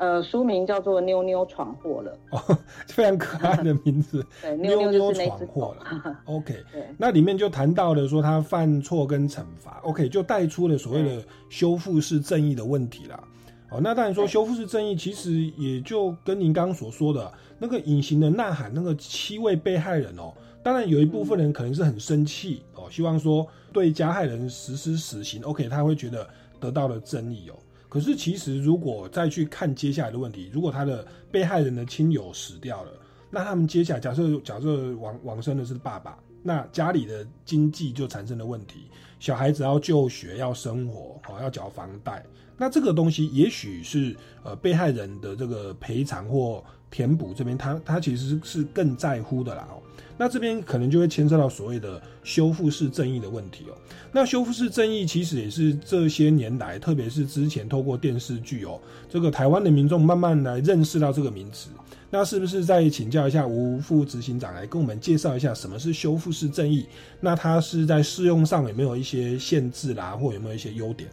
[0.00, 2.58] 呃，书名叫做《妞妞闯祸了》，哦，
[2.88, 4.24] 非常可爱的名字。
[4.40, 6.16] 对，妞妞闯祸了。
[6.24, 13.22] OK，对，那里面就谈到了说他犯错跟惩罚，OK，就带出了所谓的修复式正义的问题啦。
[13.70, 20.32] 哦，那当然说修复式正义其实也就跟您刚刚所说的那个隐形的呐喊，那个七位被害人哦，
[20.62, 26.26] 当然有一部分人可能是很生气哦，希望说对加害人实施死刑，OK，他会觉得
[26.58, 27.54] 得到了正义哦。
[27.90, 32.92] 可是，其实如果再去看接下来的问题，如果他的被害人的亲友死掉了，
[33.28, 42.24] 那他们接下来假设假设往往生的是爸爸，那家里的经济就产生了问题，小孩子要就学要生活，哦要缴房贷，
[42.56, 49.80] 那这个东西也许是呃被害人的这个赔偿或填补这边，他他其实是更在乎的啦哦。
[50.18, 53.74] 那这边可能就会牵涉到所谓的修复式正义的问题哦。
[54.12, 61.70] 那修复式正义其实也是这些年来，特别是之前透过电视剧哦，这个台湾的民众慢慢来认识到这个名词。
[62.12, 66.84] 那是不是再请教一下吴副执行长来跟我们介绍一下什么是修复式正义？
[67.20, 71.08] 那它是在适用上有没有一些限制啦，或有没有一些优点？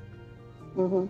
[0.75, 1.09] 嗯哼，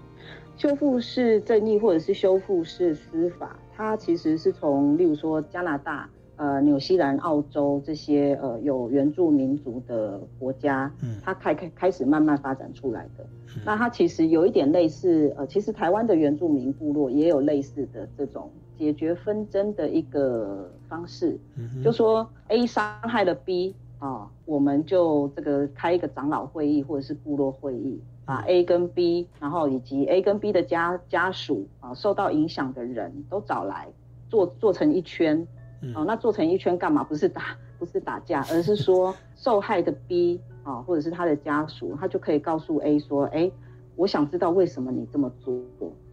[0.58, 6.10] 修复式正义或者是修复式司法，它其实是从例如说加拿大。
[6.40, 13.26] 呃，纽西兰、澳洲这些呃有原住民族的国家，嗯，它开开开始慢慢发展出来的。
[13.66, 21.40] 那它其实有一点类似，呃，其实台湾的原住民部落也有类似的这种解决纷争的一个方式，
[21.84, 33.88] 就说 A 伤害了 B 啊，我们就这个开一个长老会议或者是部落会议，把 A 跟 B，然后以及 A 跟 B 的家家属啊，受到影响的人都找来，
[34.30, 35.48] 做做成一圈。
[35.96, 37.04] 哦，那做成一圈干嘛？
[37.04, 43.50] 不是打，不是打架，而是说 受害的 B 啊，或者是他的家属，他就可以告诉 A 说：“哎，
[43.96, 45.56] 我想知道为什么你这么做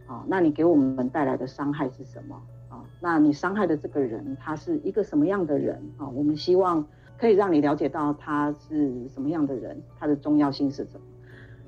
[0.05, 0.23] 啊？
[0.27, 2.85] 那你给我们带来的伤害是什么啊？
[3.01, 6.07] 那你伤害的这个人他是一个什么样的人啊？
[6.07, 6.85] 我们希望
[7.17, 11.01] 可以让你了解到他是什么样的人，他的重要性是什么。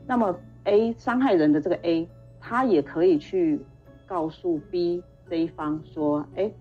[0.08, 2.08] 那么 A 伤害人的这个 A，
[2.40, 3.60] 他也可以去
[4.08, 6.52] 告诉 B 这一方说：哎。”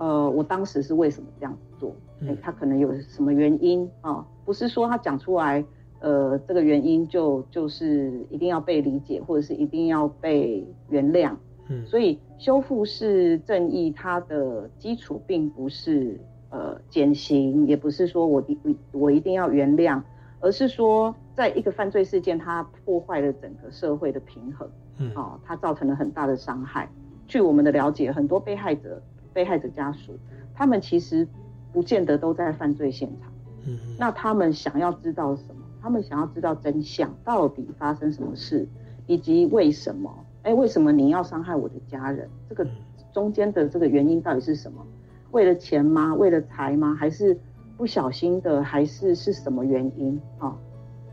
[0.00, 1.94] 呃，我当时是为什么这样子做？
[2.22, 4.26] 哎，他可能有什么原因啊？
[4.46, 5.62] 不是说他讲出来，
[5.98, 11.34] 呃，这个原因就就是一定要被理解，或者是一定要被原谅。
[11.68, 20.00] 嗯，所以修复式正义它的基础并不是呃减刑，也不是说我我我一定要原谅，
[20.40, 26.88] 而是说在一个犯罪事件，它破坏了整个社会的平衡，嗯，啊，它造成了很大的伤害。
[27.28, 29.00] 据我们的了解，很多被害者。
[29.32, 30.18] 被害者家属，
[30.52, 31.24] 他们其实
[31.72, 33.32] 不见得都在犯罪现场。
[33.64, 35.62] 嗯，那他们想要知道什么？
[35.80, 38.66] 他们想要知道真相，到底发生什么事，
[39.06, 40.12] 以及为什么？
[40.42, 42.28] 哎，为什么你要伤害我的家人？
[42.48, 42.66] 这个
[43.12, 44.84] 中间的这个原因到底是什么？
[45.30, 46.12] 为了钱吗？
[46.12, 46.96] 为了财吗？
[46.98, 47.38] 还是
[47.80, 48.62] 不小心的？
[48.62, 50.20] 还是是什么原因？
[50.36, 50.54] 啊？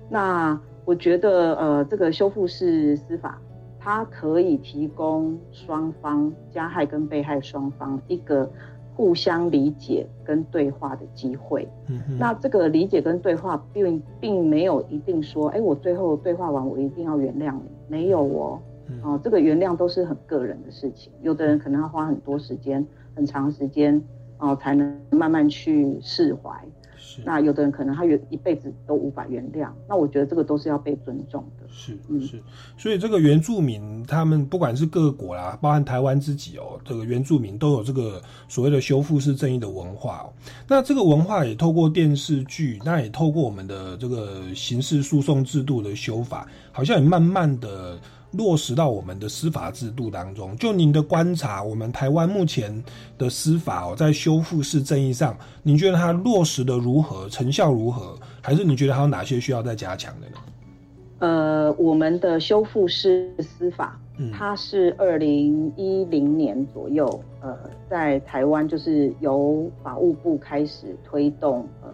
[0.10, 3.40] 那我觉得，呃，这个修复式司法。
[3.80, 8.50] 它可以提供双方加害跟被害双方一个
[8.98, 11.66] 互相理解跟对话的机会。
[11.88, 18.60] 嗯，那这个理解跟对话并并没有一定说，哎，我最后对话完我一定要原谅你，没有哦。
[19.04, 24.02] 哦，这个原谅都是很个人的事情，有的人可能要花很多时间、很长时间
[24.40, 26.52] 哦，才能慢慢去释怀。
[27.26, 29.70] 那有的人可能他原一辈子都无法原谅。
[29.90, 31.68] 那我觉得这个都是要被尊重的。
[31.68, 32.40] 是是，
[32.78, 40.34] 所以这个原住民他们不管是各国啦，包含台湾自己哦，这个原住民都有这个所谓的修复式正义的文化哦。
[40.68, 47.98] 那这个文化也透过电视剧，那也透过我们的这个刑事诉讼制度的修法，好像也慢慢的。
[48.32, 50.56] 落实到我们的司法制度当中。
[50.58, 52.84] 就您的观察，我们台湾目前
[53.18, 58.18] 的司法哦，在修复式正义上，您觉得它落实的如何，成效如何？
[58.42, 60.38] 还是你觉得还有哪些需要再加强的呢？
[61.20, 64.00] 呃，我们的修复式司法，
[64.32, 67.08] 它是二零一零年左右，
[67.42, 67.58] 呃，
[67.90, 71.90] 在台湾就是由法务部开始推动，呃，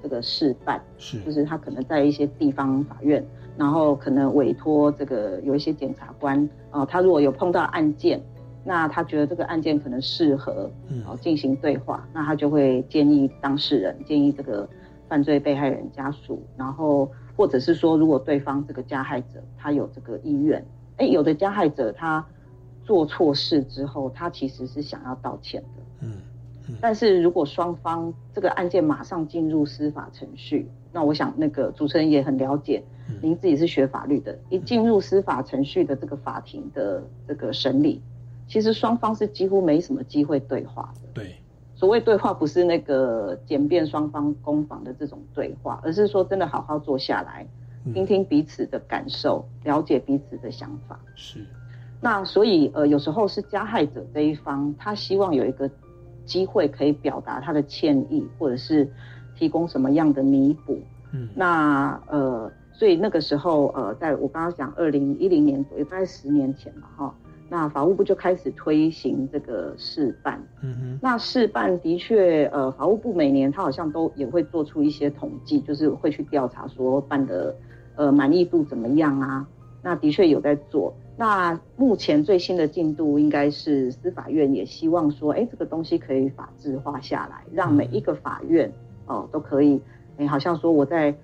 [0.00, 3.26] 这个示范，是，就是他可能在一些地方法院。
[3.56, 8.20] 然后可能委托这个有一些检察官啊，他如果有碰到案件，
[8.64, 10.70] 那他觉得这个案件可能适合，
[11.06, 14.68] 哦进行对话，那他就会建议当事人，建议这个
[15.08, 20.64] 犯罪被害人家属，然后或者是说，如果对方这个加害者他有这个意愿，
[20.96, 22.24] 哎，有的加害者他
[22.84, 26.18] 做错事之后，他其实是想要道歉的，嗯，
[26.80, 32.82] 但是如果双方这个案件马上进入司法程序，那我想那个主持人也很了解。
[33.22, 38.02] 您自己是学法律的，一进入司法程序的这个法庭的这个审理，
[38.48, 41.08] 其实双方是几乎没什么机会对话的。
[41.14, 41.36] 对，
[41.76, 47.46] 所谓对话不是那个简便双方攻防的这种对话，而是说真的好好坐下来，
[47.94, 50.98] 听听彼此的感受，了解彼此的想法。
[51.14, 51.46] 是。
[52.00, 55.70] 那所以呃，有时候是加害者这一方，他希望有一个
[56.26, 58.86] 机会可以表达他的歉意，或者是
[59.34, 60.78] 提供什么样的弥补。
[61.12, 61.28] 嗯。
[61.34, 62.52] 那呃。
[62.78, 67.14] 所以那个时候，呃，在我刚刚讲二零一零年左右，大概十年前嘛，哈，
[67.48, 70.38] 那法务部就开始推行这个试办。
[70.60, 70.98] 嗯哼。
[71.00, 77.56] 那试办的确，呃，法务部每年他好像都也会做出一些统计，就是会去调查说办的，
[77.94, 79.48] 呃，满意度怎么样啊？
[79.82, 80.94] 那的确有在做。
[81.16, 88.72] 那目前最新的进度应该是司法院也希望说，哎，这个东西可以法制化下来，让每一个法院
[89.06, 89.80] 哦都可以，
[90.18, 91.14] 哎，好像说我在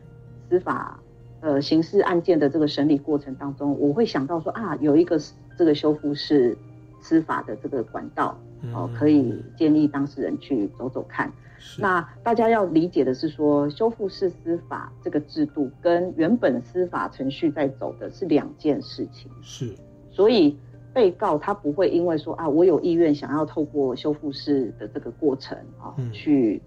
[0.49, 0.99] 司法。
[1.45, 5.21] 呃，刑事案件的这个审理过程当中，我会想到说啊，有一个
[5.59, 6.57] 这个修复是
[7.01, 8.39] 司法的这个管道
[8.73, 11.33] 哦，可以建议当事人去走走看。
[11.79, 19.31] 那大家要理解的是说，修复式司法这个制度跟原本司法程序在走的是两件事情。
[19.41, 19.75] 是，
[20.11, 20.57] 所以
[20.93, 26.61] 被告他不会因为说啊，我有意愿想要透过修复式的这个过程啊去。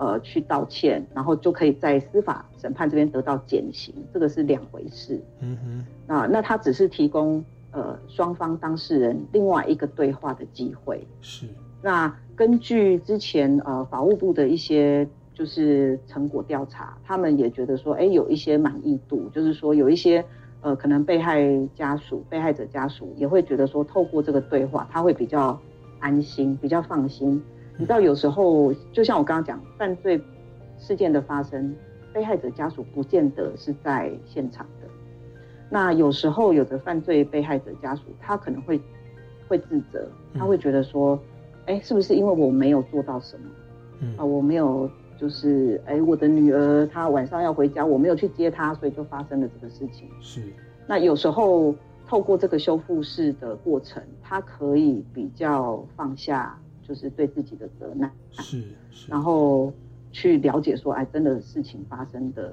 [0.00, 5.20] 呃，去道歉，然后就可以在司法审判这边得到减刑，这个是两回事。
[5.40, 11.04] 嗯哼，那那他只是提供呃双方当事人另外一个对话的机会。
[11.20, 11.48] 是。
[11.80, 20.24] 那根据之前呃法务部的一些就是成果调查，他们也觉得说，哎，有一些满意度，就是说有一些
[20.60, 21.40] 呃可能被害
[21.74, 25.58] 家属、被害者家属也会觉得说，透过这个对话，他会比较
[26.00, 27.42] 安心，比较放心。
[27.76, 30.20] 你知道，有时候就像我刚刚讲，犯罪
[30.78, 31.72] 事件的发生，
[32.12, 34.88] 被害者家属不见得是在现场的。
[35.70, 38.80] 那有时候，有的犯罪被害者家属，他可能会
[39.46, 41.16] 会自责，他会觉得说，
[41.68, 43.50] 哎，是不是因为我没有做到什么？
[44.00, 50.08] 嗯啊，我没有，就是哎，我的女儿她晚上要回家，我没有去接她，所以就发生了这个事情。
[50.20, 50.42] 是。
[50.86, 51.74] 那有时候
[52.06, 56.58] 透过这个修复式的过程，他可以比较放下。
[56.88, 58.62] 就是对自己的责难，是，
[59.08, 59.70] 然后
[60.10, 62.50] 去了解说，哎，真的事情发生的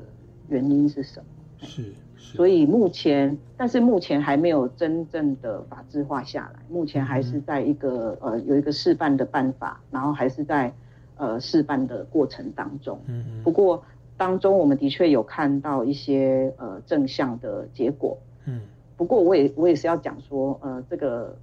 [0.50, 1.26] 原因是什么？
[1.66, 10.74] 是，所以目前，但是目前还没有真正的法制化下来，目前还是在一个呃有一个示范的办法，然后还是在
[11.18, 13.00] 呃示范的过程当中。
[13.08, 13.44] 嗯嗯。
[13.44, 13.84] 不过
[14.18, 18.18] 当中我们的确有看到一些呃正向的结果。
[18.46, 18.62] 嗯。
[18.98, 21.38] 不过我也我也是要讲说，呃，这个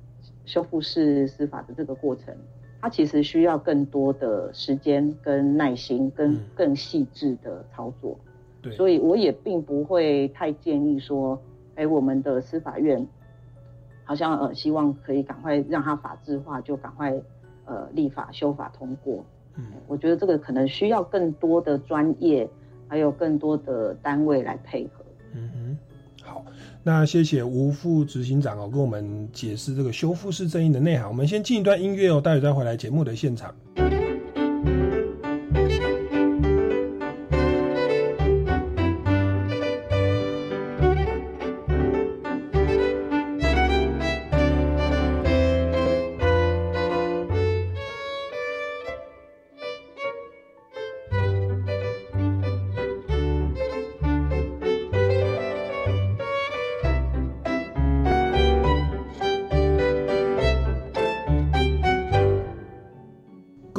[0.45, 2.35] 修复式司法的这个过程。
[2.81, 8.18] 它其实需要更多的时间、跟耐心、跟更细致的操作，
[8.63, 11.39] 对，所以我也并不会太建议说，
[11.75, 13.07] 哎，我们的司法院
[14.05, 17.13] 好像呃希望可以赶快让它法制化，就赶快
[17.65, 19.25] 呃立法修法通过。
[19.57, 22.49] 嗯，我觉得这个可能需要更多的专业，
[22.89, 25.05] 还有更多的单位来配合。
[25.35, 25.79] 嗯哼。
[26.25, 26.45] 好
[26.85, 31.09] 那谢谢吴副执行长哦，跟我们解释这个修复式正义的内涵。
[31.09, 33.53] 我们先进一段音乐哦，待会再回来节目的现场。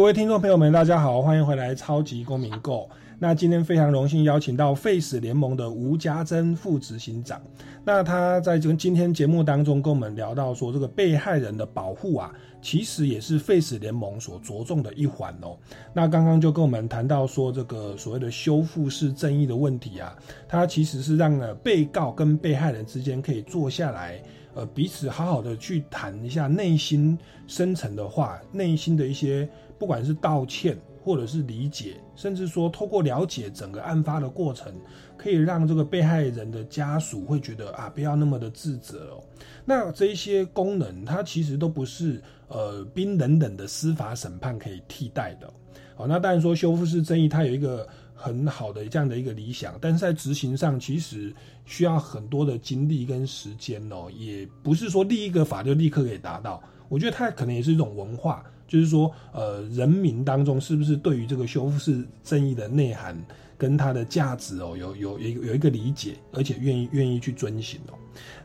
[0.03, 2.79] 各位听众朋友们，大家好，欢迎回来《超级公民购》。
[3.19, 7.41] 那今天非常荣幸邀请到废死联盟的吴家珍副执行长。
[7.85, 12.29] 那他在这今天节目当中跟我们聊到说，这个被害人的保护啊，
[12.61, 15.55] 其实也是废死联盟所着重的一环哦。
[15.93, 20.13] 那刚刚就跟我们谈到说，这个所谓的修复式正义的问题啊，
[20.49, 24.21] 它其实是让呃被告跟被害人之间可以坐下来，
[24.53, 29.47] 呃彼此好好的去谈一下内心深层的话，内心的一些
[29.83, 30.77] 不管是道歉。
[31.05, 34.73] 或者是理解，甚至说透过了解整个案发的过程，
[35.17, 39.23] 可以让这个被害人的家属会觉得啊，不要那么的自责哦。
[39.65, 45.53] 那这一些功能，它其实都不是呃冰冷冷的司法审判可以替代的。
[45.97, 56.63] 哦，那当然说修复式正义，它有一个很好的这样的一个理想，但是在执行上，其实需要很多的精力跟时间哦，也不是说立一个法就立刻可以达到。
[56.87, 58.41] 我觉得它可能也是一种文化。
[58.73, 63.15] 就是说，呃，人民当中是不是对于这个修复式正义的内涵
[63.55, 67.93] 跟它的价值哦，有有有有一个理解，而且愿意愿意去遵循哦。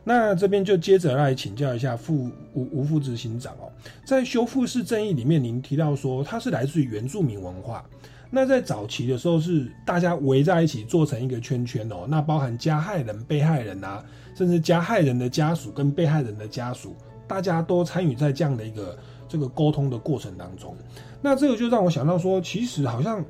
[0.05, 3.73] 那这边就接着来请教一下副吴吴副执行长哦，
[4.05, 7.83] 在修复式正义里面，您提到说它是来自于原住民文化。
[8.31, 14.05] 那在早期的时候是大家围在一起做成一个圈圈哦，那包含加害人、被害人啊，
[14.35, 16.95] 甚至加害人的家属跟被害人的家属，
[17.27, 18.95] 大家都参与在这样的一个。
[19.29, 20.75] 这个沟通的过程当中，
[21.21, 23.25] 那这个就让我想到说，其实好像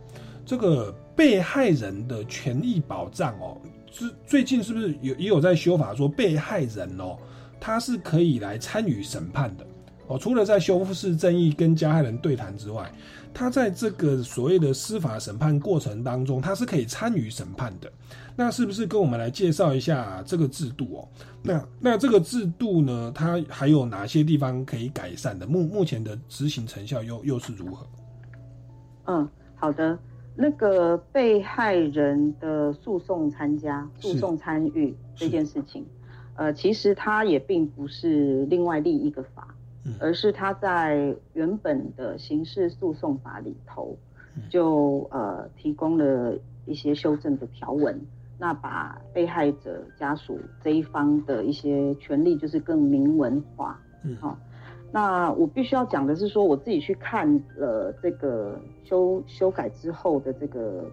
[0.46, 3.56] 这个被害人的权益保障哦，
[3.90, 7.16] 是最近是不是有也有在修法说被害人哦，
[7.60, 9.66] 他是可以来参与审判的
[10.06, 12.90] 哦，除了在修复式正义跟加害人对谈之外。
[13.38, 17.88] 他在这个所谓的司法审判过程当中，他是可以参与审判的。
[18.34, 21.08] 那是不是跟我们来介绍一下这个制度哦？
[21.40, 25.46] 那那这个制度呢，它还有哪些地方可以改善的？
[25.46, 27.86] 目目前的执行成效又又是如何？
[29.04, 29.96] 嗯，好的。
[30.34, 35.86] 那个被害人的诉讼参加、诉讼参与这件事情，
[36.34, 39.54] 呃，其实它也并不是另外立一个法。
[39.98, 43.96] 而是他在原本的刑事诉讼法里头，
[44.48, 46.36] 就呃提供了
[46.66, 48.00] 一些修正的条文，
[48.38, 53.80] 那把被害者家属这一方的一些权利就是更明文化。
[54.04, 54.38] 嗯，好，
[54.92, 60.84] 那我必须要讲的是说，我自己去看了这个修修改之后的这个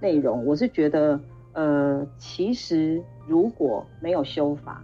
[0.00, 1.18] 内容，我是觉得，
[1.52, 4.82] 呃，其实如果没有修法，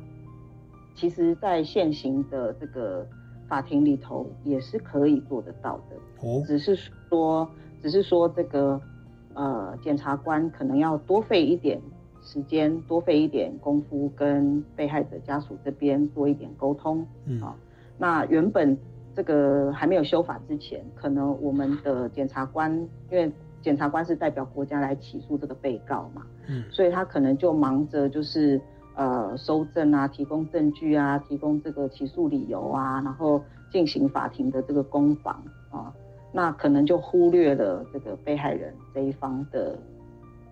[0.94, 3.06] 其实在现行的这个。
[3.50, 6.76] 法庭里头也是可以做得到的，哦，只是
[7.08, 7.50] 说，
[7.82, 8.80] 只是说这个，
[9.34, 11.82] 呃，检察官可能要多费一点
[12.22, 17.56] 时间，多费一点功夫，跟被害者家属这边多一点沟通，嗯，啊，
[17.98, 18.78] 那原本
[19.16, 22.72] 这个还没有修法之前，可能我们的检察官，
[23.10, 28.60] 因为检察官是代表国家来起诉这个被告嘛，嗯，所以他可能就忙着就是。
[29.00, 33.42] 呃，收证啊，提供证据啊，提供这个起诉理由啊，然后
[33.72, 35.90] 进行法庭的这个攻防啊，
[36.30, 39.74] 那可能就忽略了这个被害人这一方的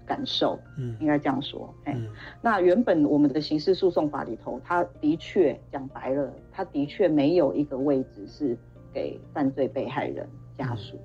[0.07, 1.95] 感受，嗯，应该这样说，哎，
[2.41, 8.57] 那原本我们的刑事诉讼法里头，他的确讲白了，他的确没有一个位置是
[8.95, 10.27] 给犯罪被害人
[10.57, 10.97] 家属，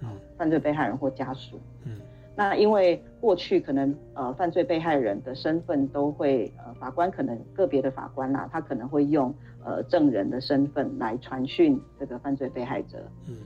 [0.00, 2.00] 嗯，犯罪被害人或家属，嗯。
[2.38, 9.34] 那因为过去可能呃犯罪被害人的身份都会呃法官可能个别的法官呐，他可能会用
[9.64, 12.98] 呃证人的身份来传讯这个犯罪被害者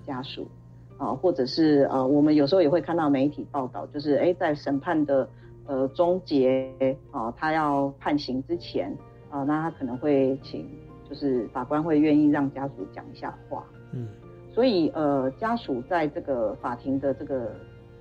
[0.05, 0.51] 家属，
[0.99, 5.29] 啊或者是呃我们有时候也会看到媒体报道，就是哎在审判的
[5.67, 6.69] 呃终结
[7.13, 8.93] 啊他要判刑之前
[9.31, 10.69] 啊那他可能会请
[11.09, 14.09] 就是法官会愿意让家属讲一下话，嗯，
[14.53, 17.55] 所以呃家属在这个法庭的这个。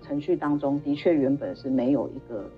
[0.09, 2.49] 程序当中的确原本是没有一个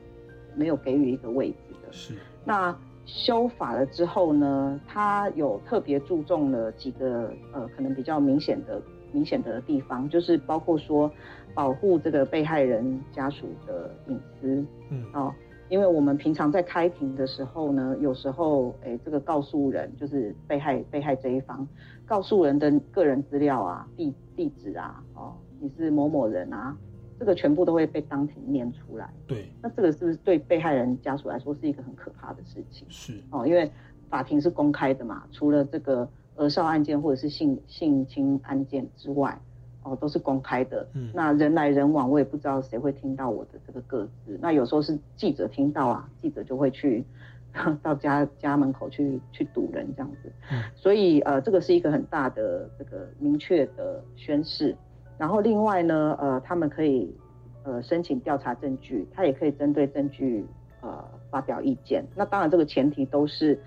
[0.56, 1.92] 没有给予一个位置的。
[1.92, 2.16] 是。
[2.46, 2.74] 那
[3.06, 8.82] 修法了之后呢，他有特别注重了几个呃可能比较明显的
[9.12, 11.12] 明显的地方，就是包括说
[11.54, 14.66] 保护这个被害人家属的隐私。
[14.90, 15.04] 嗯。
[15.14, 15.34] 哦，
[15.68, 21.68] 因为我们平常在开庭的时候呢，有时候哎这个告诉人就是被害被害这一方，
[22.06, 26.76] 告诉人的个人资料啊、地地址啊，哦你是某某人啊。
[27.22, 29.08] 这个全部都会被当庭念出来。
[29.28, 32.88] 对，那这个是不是对被害人家属来说是一个很可怕的事情？
[32.90, 33.72] 是哦，因为
[34.10, 39.40] 法庭是公开的嘛，除了这个儿少案件或者是性性侵案件之外，
[39.84, 40.88] 哦，都是公开的。
[40.94, 44.40] 嗯，那人来人往，我也不知道谁会听到我的这个个字。
[44.42, 47.06] 那有时候是记者听到啊，记者就会去
[47.84, 50.32] 到家家门口去去堵人这样子。
[50.52, 54.76] 嗯，所以呃，这个是一个很大的这个明确的宣誓。
[55.22, 57.16] 然后另外呢，呃，他们可以
[57.62, 60.44] 呃申请调查证据，他也可以针对证据
[60.82, 62.04] 呃发表意见。
[62.16, 63.62] 那当然这个前提都是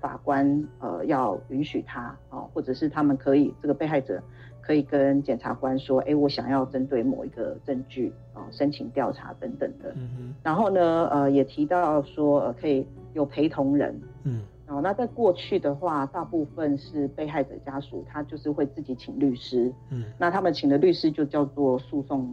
[0.00, 4.20] 法官呃要允许他哦，或者是他们可以这个被害者
[4.60, 9.92] 可以跟检察官说，哎，我想要针对某一个证据啊申请调查等等的。
[9.94, 12.84] 嗯然后呢，呃，也提到说呃可以
[13.14, 13.94] 有陪同人。
[14.24, 14.42] 嗯。
[14.70, 19.72] 哦，那在过去的话，大部分是被害者家属，他就是会自己请律师。
[19.90, 22.32] 嗯，那他们请的律师就叫做诉讼，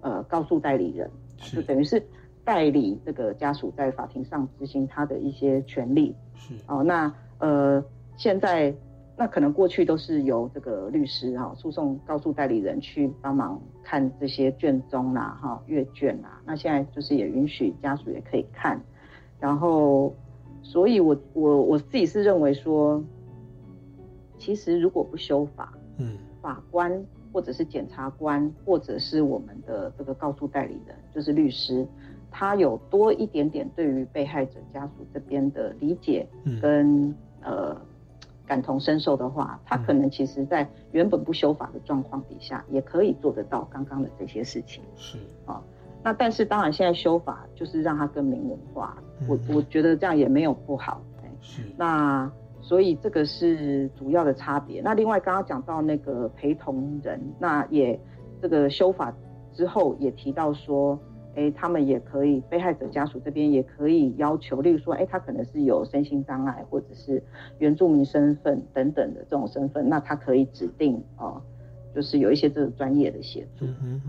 [0.00, 2.04] 呃，告诉代理人，就等于是
[2.44, 6.12] 代理这个家属在法庭上执行他的一些权利。
[6.34, 7.80] 是哦，那呃，
[8.16, 8.74] 现在
[9.16, 16.42] 那可能过去都是由这个律师哈，诉讼告诉代理人去帮忙看这些卷宗啦，哈，阅卷啊。
[16.44, 18.80] 那现在就是也允许家属也可以看，
[19.38, 20.12] 然后。
[20.68, 23.02] 所以，我我我自己是认为说，
[24.36, 31.86] 其实如果不修法，嗯，法官或者是检察官，或者是我们的这个告诉代理人，就是律师，
[32.32, 36.26] 他有多一点点对于被害者家属这边的理解
[36.60, 37.80] 跟呃
[38.44, 44.82] 感同身受的话，他可能其实在原本不修法的状况底下，也可以做得到刚刚的这些事情。
[44.96, 45.62] 是啊。
[46.06, 48.96] 那但是当然，现在修法就是让它更明文化，
[49.26, 51.02] 我我觉得这样也没有不好。
[51.40, 51.62] 是。
[51.76, 52.30] 那
[52.60, 54.80] 所以这个是主要的差别。
[54.80, 57.98] 那另外刚刚讲到那个陪同人，那也
[58.40, 59.12] 这个修法
[59.52, 60.96] 之后也提到说，
[61.34, 67.20] 哎，他们也可以，被害者家属这边也可以要求，例如说，哎，他可能是有身心障碍或者是
[67.58, 71.42] 原住民身份等等的这种身份，那他可以指定哦，
[71.92, 73.66] 就是有一些这个专业的协助。
[73.82, 74.00] 嗯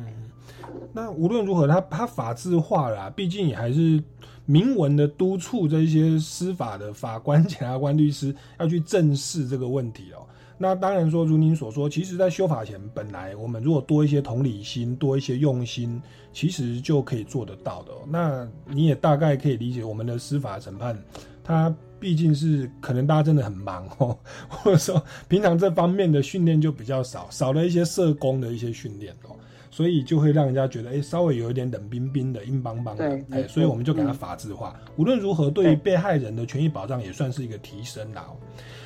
[0.93, 4.03] 那无论如何，他他法制化了，毕竟也还是
[4.45, 10.25] 明文的督促这些司法的法官、检察官、律师要去正视这个问题哦。
[10.59, 16.01] 那当然说，如您所说，其实在修法前，本来我们如果多一些同理心，多一些用心，
[16.33, 17.91] 其实就可以做得到的。
[18.07, 20.99] 那你也大概可以理解，我们的司法审判，
[21.43, 24.17] 它毕竟是可能大家真的很忙哦，
[24.49, 29.36] 或者说平常这方面的训练就比较少，少了一些社工的一些训练哦。
[29.77, 34.75] 所以就会让人家觉得，哎，稍微有一点冷冰冰的、硬邦邦的，哎，所以我们就给他法制化。
[34.95, 38.25] 无论如何，对于被害人的权益保障也算是一个提升啦。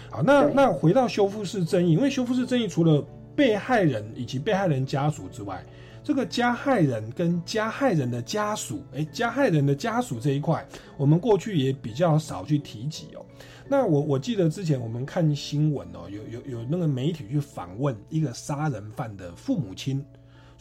[0.10, 3.02] 好，那那回到修复式正义，因为修复式正义除了
[3.38, 5.66] 被害人以及被害人家属之外，
[6.04, 10.68] 这个加害人跟加害人的家属，哎，加害人的家属这一块，
[10.98, 13.26] 我们过去也比较少去提及哦。
[13.66, 20.06] 那我我记得之前我们看新闻哦，有有有那个媒体去访问一个杀人犯的父母亲。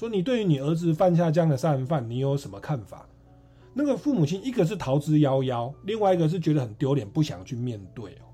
[0.01, 3.07] 说你对于你儿子犯下这样的杀人犯，你有什么看法？
[3.75, 8.25] 那个父母亲一个是逃之夭夭，另外一个是觉得很丢脸，不想去面对哦。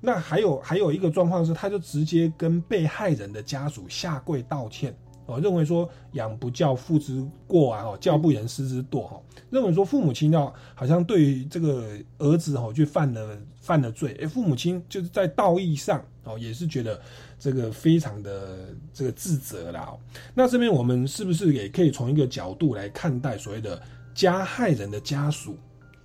[0.00, 4.92] 那还有还有一个状况是，他就直接跟被害人的家属下跪道歉
[5.26, 17.00] 哦，认为说养不教父之过啊，哦教不严师之惰哈，认为说父母亲要好像对于这个儿子哈去犯了犯了罪，哎，父母亲就是在道义上哦也是觉得。
[17.42, 19.92] 这个非常的这个自责啦，
[20.32, 23.82] 那这边我们是不是也可以从一个角度来看待所谓的
[24.14, 25.56] 加害人的家属，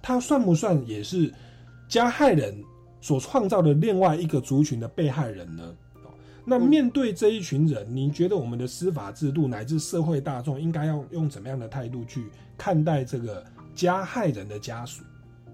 [0.02, 1.32] 他算不算也是
[1.88, 2.60] 加害人
[3.02, 5.76] 所创造的另外一个族群的被害人呢？
[6.44, 15.04] 那面对这一群人，您觉得我们的司法制度乃至社会大众应该要用怎么样的态度去看待这个加害人的家属？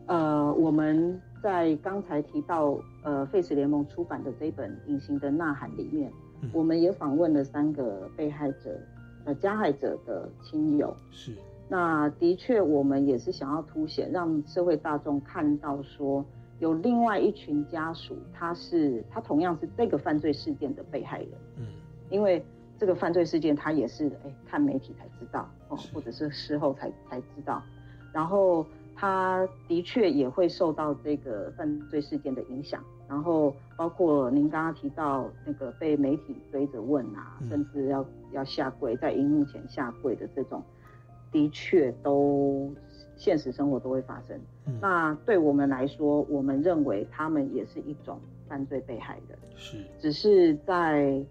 [0.05, 1.21] 呃，我们。
[1.43, 6.09] 在刚才提到呃，Face 联盟出版的这本《隐形的呐喊》里面，
[6.53, 8.79] 我们也访问了三个被害者，
[9.25, 10.95] 呃，加害者的亲友。
[11.11, 11.33] 是。
[11.67, 16.23] 那的确，我们也是想要凸显，让社会大众看到说，
[16.59, 21.29] 有另外一群家属，他是他同样是这个犯罪事件的被害人。
[21.57, 21.65] 嗯。
[22.09, 22.41] 因为
[22.77, 27.61] 这个犯罪事件，他也是哎看媒体才知道哦，或者是事后才才知道，
[28.13, 28.65] 然后。
[28.95, 40.63] 他的确也会受到这个犯罪事件的影响，然后包括您刚刚提到那个被媒体追着问啊，甚至要要下跪在荧幕前下跪的这种，
[41.31, 42.71] 的确都
[43.15, 44.39] 现实生活都会发生。
[44.79, 51.21] 那对我们来说，我们认为他们也是一种犯罪被害人，是，只是在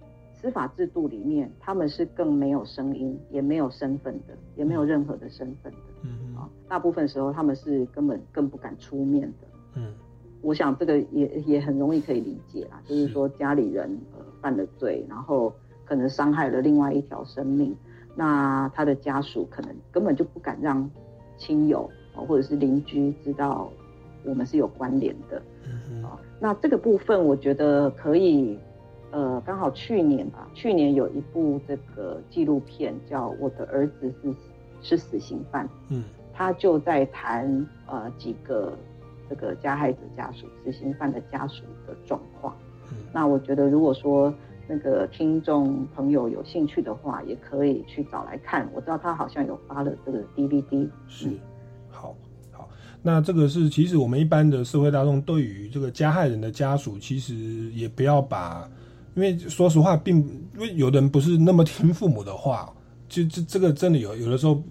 [0.43, 5.79] 司法制度里面，他们是更没有声音，也没有身份的，也没有任何的身份的。
[6.03, 9.47] 嗯啊，大部分时候他们是根本更不敢出面的。
[9.77, 9.95] 嗯，
[10.41, 13.89] 我想这个也也很容易可以理解啦，就是说家里人
[14.19, 17.73] 呃犯了罪，然后可能伤害了另外一条生命，
[18.17, 20.91] 那他的家属可能根本就不敢让
[21.39, 23.71] 亲友或者是邻居知道
[24.25, 25.41] 我们是有关联的。
[25.65, 28.59] 嗯啊，那这个部分我觉得可以
[29.13, 34.35] 呃，刚好去年吧，去年有一部这个纪录片叫《我的儿子是
[34.81, 37.47] 是死刑犯》，嗯，他就在谈
[37.87, 38.73] 呃几个
[39.29, 42.57] 这个加害者家属、死刑犯的家属的状况。
[42.91, 44.33] 嗯，那我觉得如果说
[44.67, 48.67] 那个听众朋友有兴趣的话，也可以去找来看。
[48.73, 50.89] 我知道他好像有发了这个 DVD。
[51.07, 51.29] 是，
[51.91, 52.17] 好，
[52.51, 52.67] 好，
[53.03, 57.35] 那这个是其实我们一般的社会大众对于这个加害人的家属，其实
[57.73, 58.67] 也不要把。
[59.15, 60.17] 因为说实话，并
[60.55, 62.73] 因为有的人不是那么听父母的话，
[63.09, 64.63] 就这这个真的有有的时候，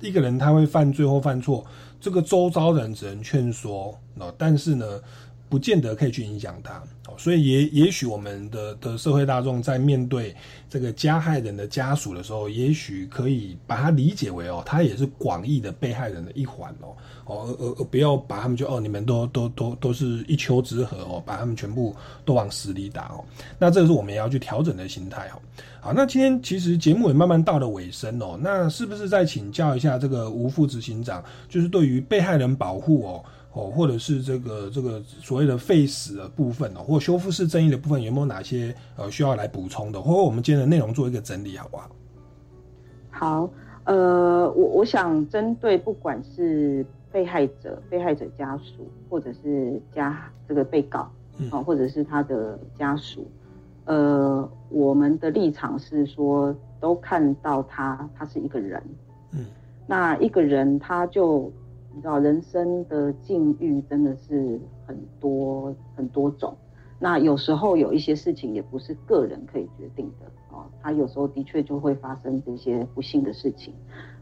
[0.00, 1.64] 一个人他会犯罪或犯错，
[2.00, 5.00] 这个周遭的人只能劝说那，但是呢，
[5.48, 6.82] 不见得可以去影响他，
[7.18, 10.34] 所以也也许我们的的社会大众在面对
[10.68, 16.94] 这个加害人的家属的时候，也许可以把它理解为哦，他也是广义的被害人的一环哦。
[17.26, 23.24] 哦，而而不要把他们就哦，你们都都都都是一丘之貉哦，把他们全部都往死里打哦。
[23.58, 25.40] 那这个是我们也要去调整的心态哦。
[25.80, 28.38] 好，那今天其实节目也慢慢到了尾声哦。
[28.42, 33.24] 那是不是再请教一下这个吴副执行长，就是对于被害人保护哦
[33.54, 41.90] 哦，或者是这个这个所谓的废死的部分哦，或修复式正义的部分，有没有哪些呃需要来补充的，或者我们今天的内容做一个整理，好不好？
[43.10, 43.50] 好，
[43.84, 51.08] 呃，我我想针对不管是被害者、被害者家属，或者是家这个被告，
[51.52, 53.24] 啊，或者是他的家属，
[53.84, 58.82] 呃，我们的立场是说，都看到他，他是一个人，
[59.30, 59.46] 嗯，
[59.86, 61.52] 那一个人他就
[61.94, 66.56] 你知道，人生的境遇真的是很多很多种，
[66.98, 73.72] 那有时候有一些事情也不是个人可以决定的，哦，他有时候的确就会发生这些不幸的事情，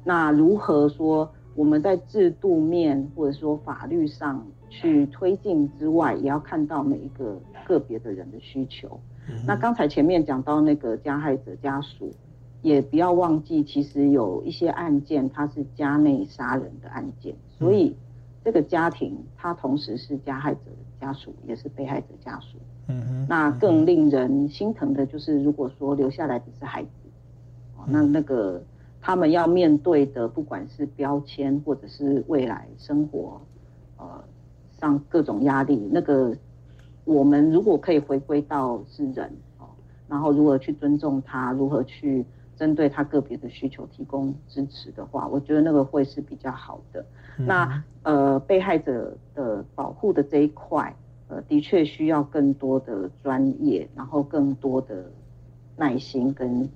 [0.05, 1.31] 那如何说？
[1.55, 8.99] 我们在制度面或者说法律上去推进之外，也要看到每一个个别的人的需求。
[9.47, 12.11] 那刚才前面讲到那个加害者家属，
[12.63, 17.97] 也不要忘记，其实有一些案件它是家内杀人的案件，所以
[18.45, 20.61] 这个家庭他同时是加害者
[21.01, 22.59] 家属，也是被害者家属。
[22.89, 23.27] 嗯哼。
[23.27, 26.91] 那更令人心疼的就是，如果说留下来的是孩子，
[27.87, 28.63] 那那个。
[29.05, 33.41] 他们要面对的，不管是标签或者是未来生活，
[33.97, 34.07] 呃，
[34.81, 36.33] 上各种压力，那个
[37.05, 39.67] 我们如果可以回归到是人哦，
[40.07, 42.25] 然后如何去尊重他，如何去
[42.57, 47.05] 针对他个别的需求提供支持的话，我觉得那个会是比较好的。
[47.37, 50.95] 那呃，被害者的保护的这一块，
[51.29, 55.05] 呃，的确需要更多的专业，然后更多的
[55.77, 56.69] 耐心跟。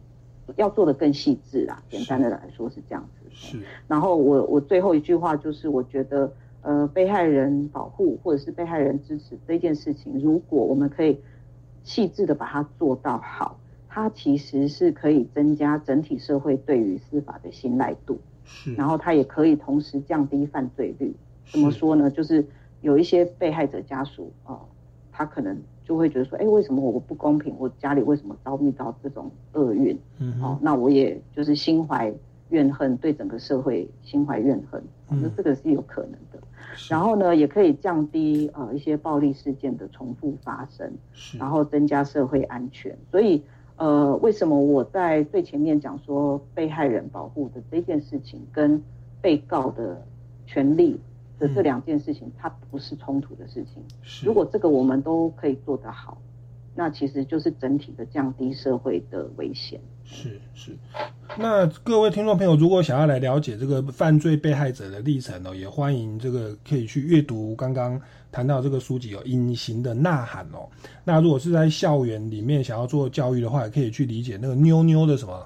[0.55, 3.29] 要做的更细致啊，简单的来说是这样子。
[3.33, 3.61] 是。
[3.89, 11.21] 然后我我最后一句话就是，我觉得呃被害人保护或者是被害人支持这件事情，如果我们可以
[11.83, 13.59] 细致的把它做到好，
[13.97, 18.21] 它其实是可以增加整体社会对于司法的信赖度。
[18.45, 18.75] 是。
[18.75, 21.15] 然后它也可以同时降低犯罪率。
[21.51, 22.11] 怎么说呢？
[22.11, 22.47] 就是
[22.83, 24.61] 有一些被害者家属啊，
[25.11, 25.57] 他可能。
[25.87, 27.55] 就会觉得说，哎，为什么我不公平？
[27.61, 29.97] 我家里为什么遭遇到这种厄运？
[30.19, 32.13] 嗯，好，那我也就是心怀
[32.49, 36.41] 怨恨，对整个社会心怀怨恨，那这个是有可能的。
[36.91, 40.93] 然后呢，也可以降低呃一些暴力事件的重复发生，
[41.39, 42.99] 然后增加社会安全。
[43.13, 43.41] 所以，
[43.77, 48.83] 呃，为什么我在最前面讲说被害人保护的这件事情跟
[49.21, 50.07] 被告的
[50.47, 51.01] 权利？
[51.39, 53.83] 的这两件事情，它不是冲突的事情。
[54.25, 56.17] 如果这个我们都可以做得好，
[56.77, 59.81] 那其实就是整体的降低社会的危险。
[60.05, 60.77] 是是。
[61.39, 68.01] 那各位听众朋友，如果想要来了解这个犯罪被害者的历程哦，也欢迎这个可以去阅读刚刚
[68.31, 70.69] 谈到这个书籍哦，《隐形的呐喊》哦。
[71.03, 75.45] 那如果是在校园里面想要做教育的话，也可以去理解那个妞妞的什么。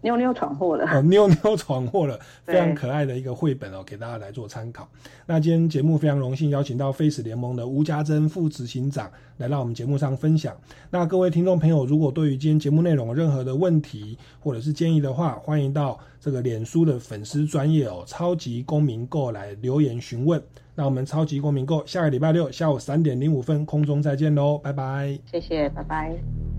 [0.00, 4.88] 妞妞闯祸了哦，妞妞闯祸了， 非常可爱的一个绘本哦，给大家来做参考。
[5.26, 10.56] 那今天节目非常荣幸邀请到 Face 联盟的吴家珍副执行长来到我们节目上分享。
[10.90, 20.40] 那各位听众朋友，如果对于今天节目内容有任何的问题或者是建议的话，欢迎到这个脸书的粉丝专业哦，超级公民购来留言询问。
[20.76, 25.18] 那我们超级公民购下个礼拜六下午三点零五分空中再见喽，拜拜。
[25.30, 26.57] 谢谢，拜拜。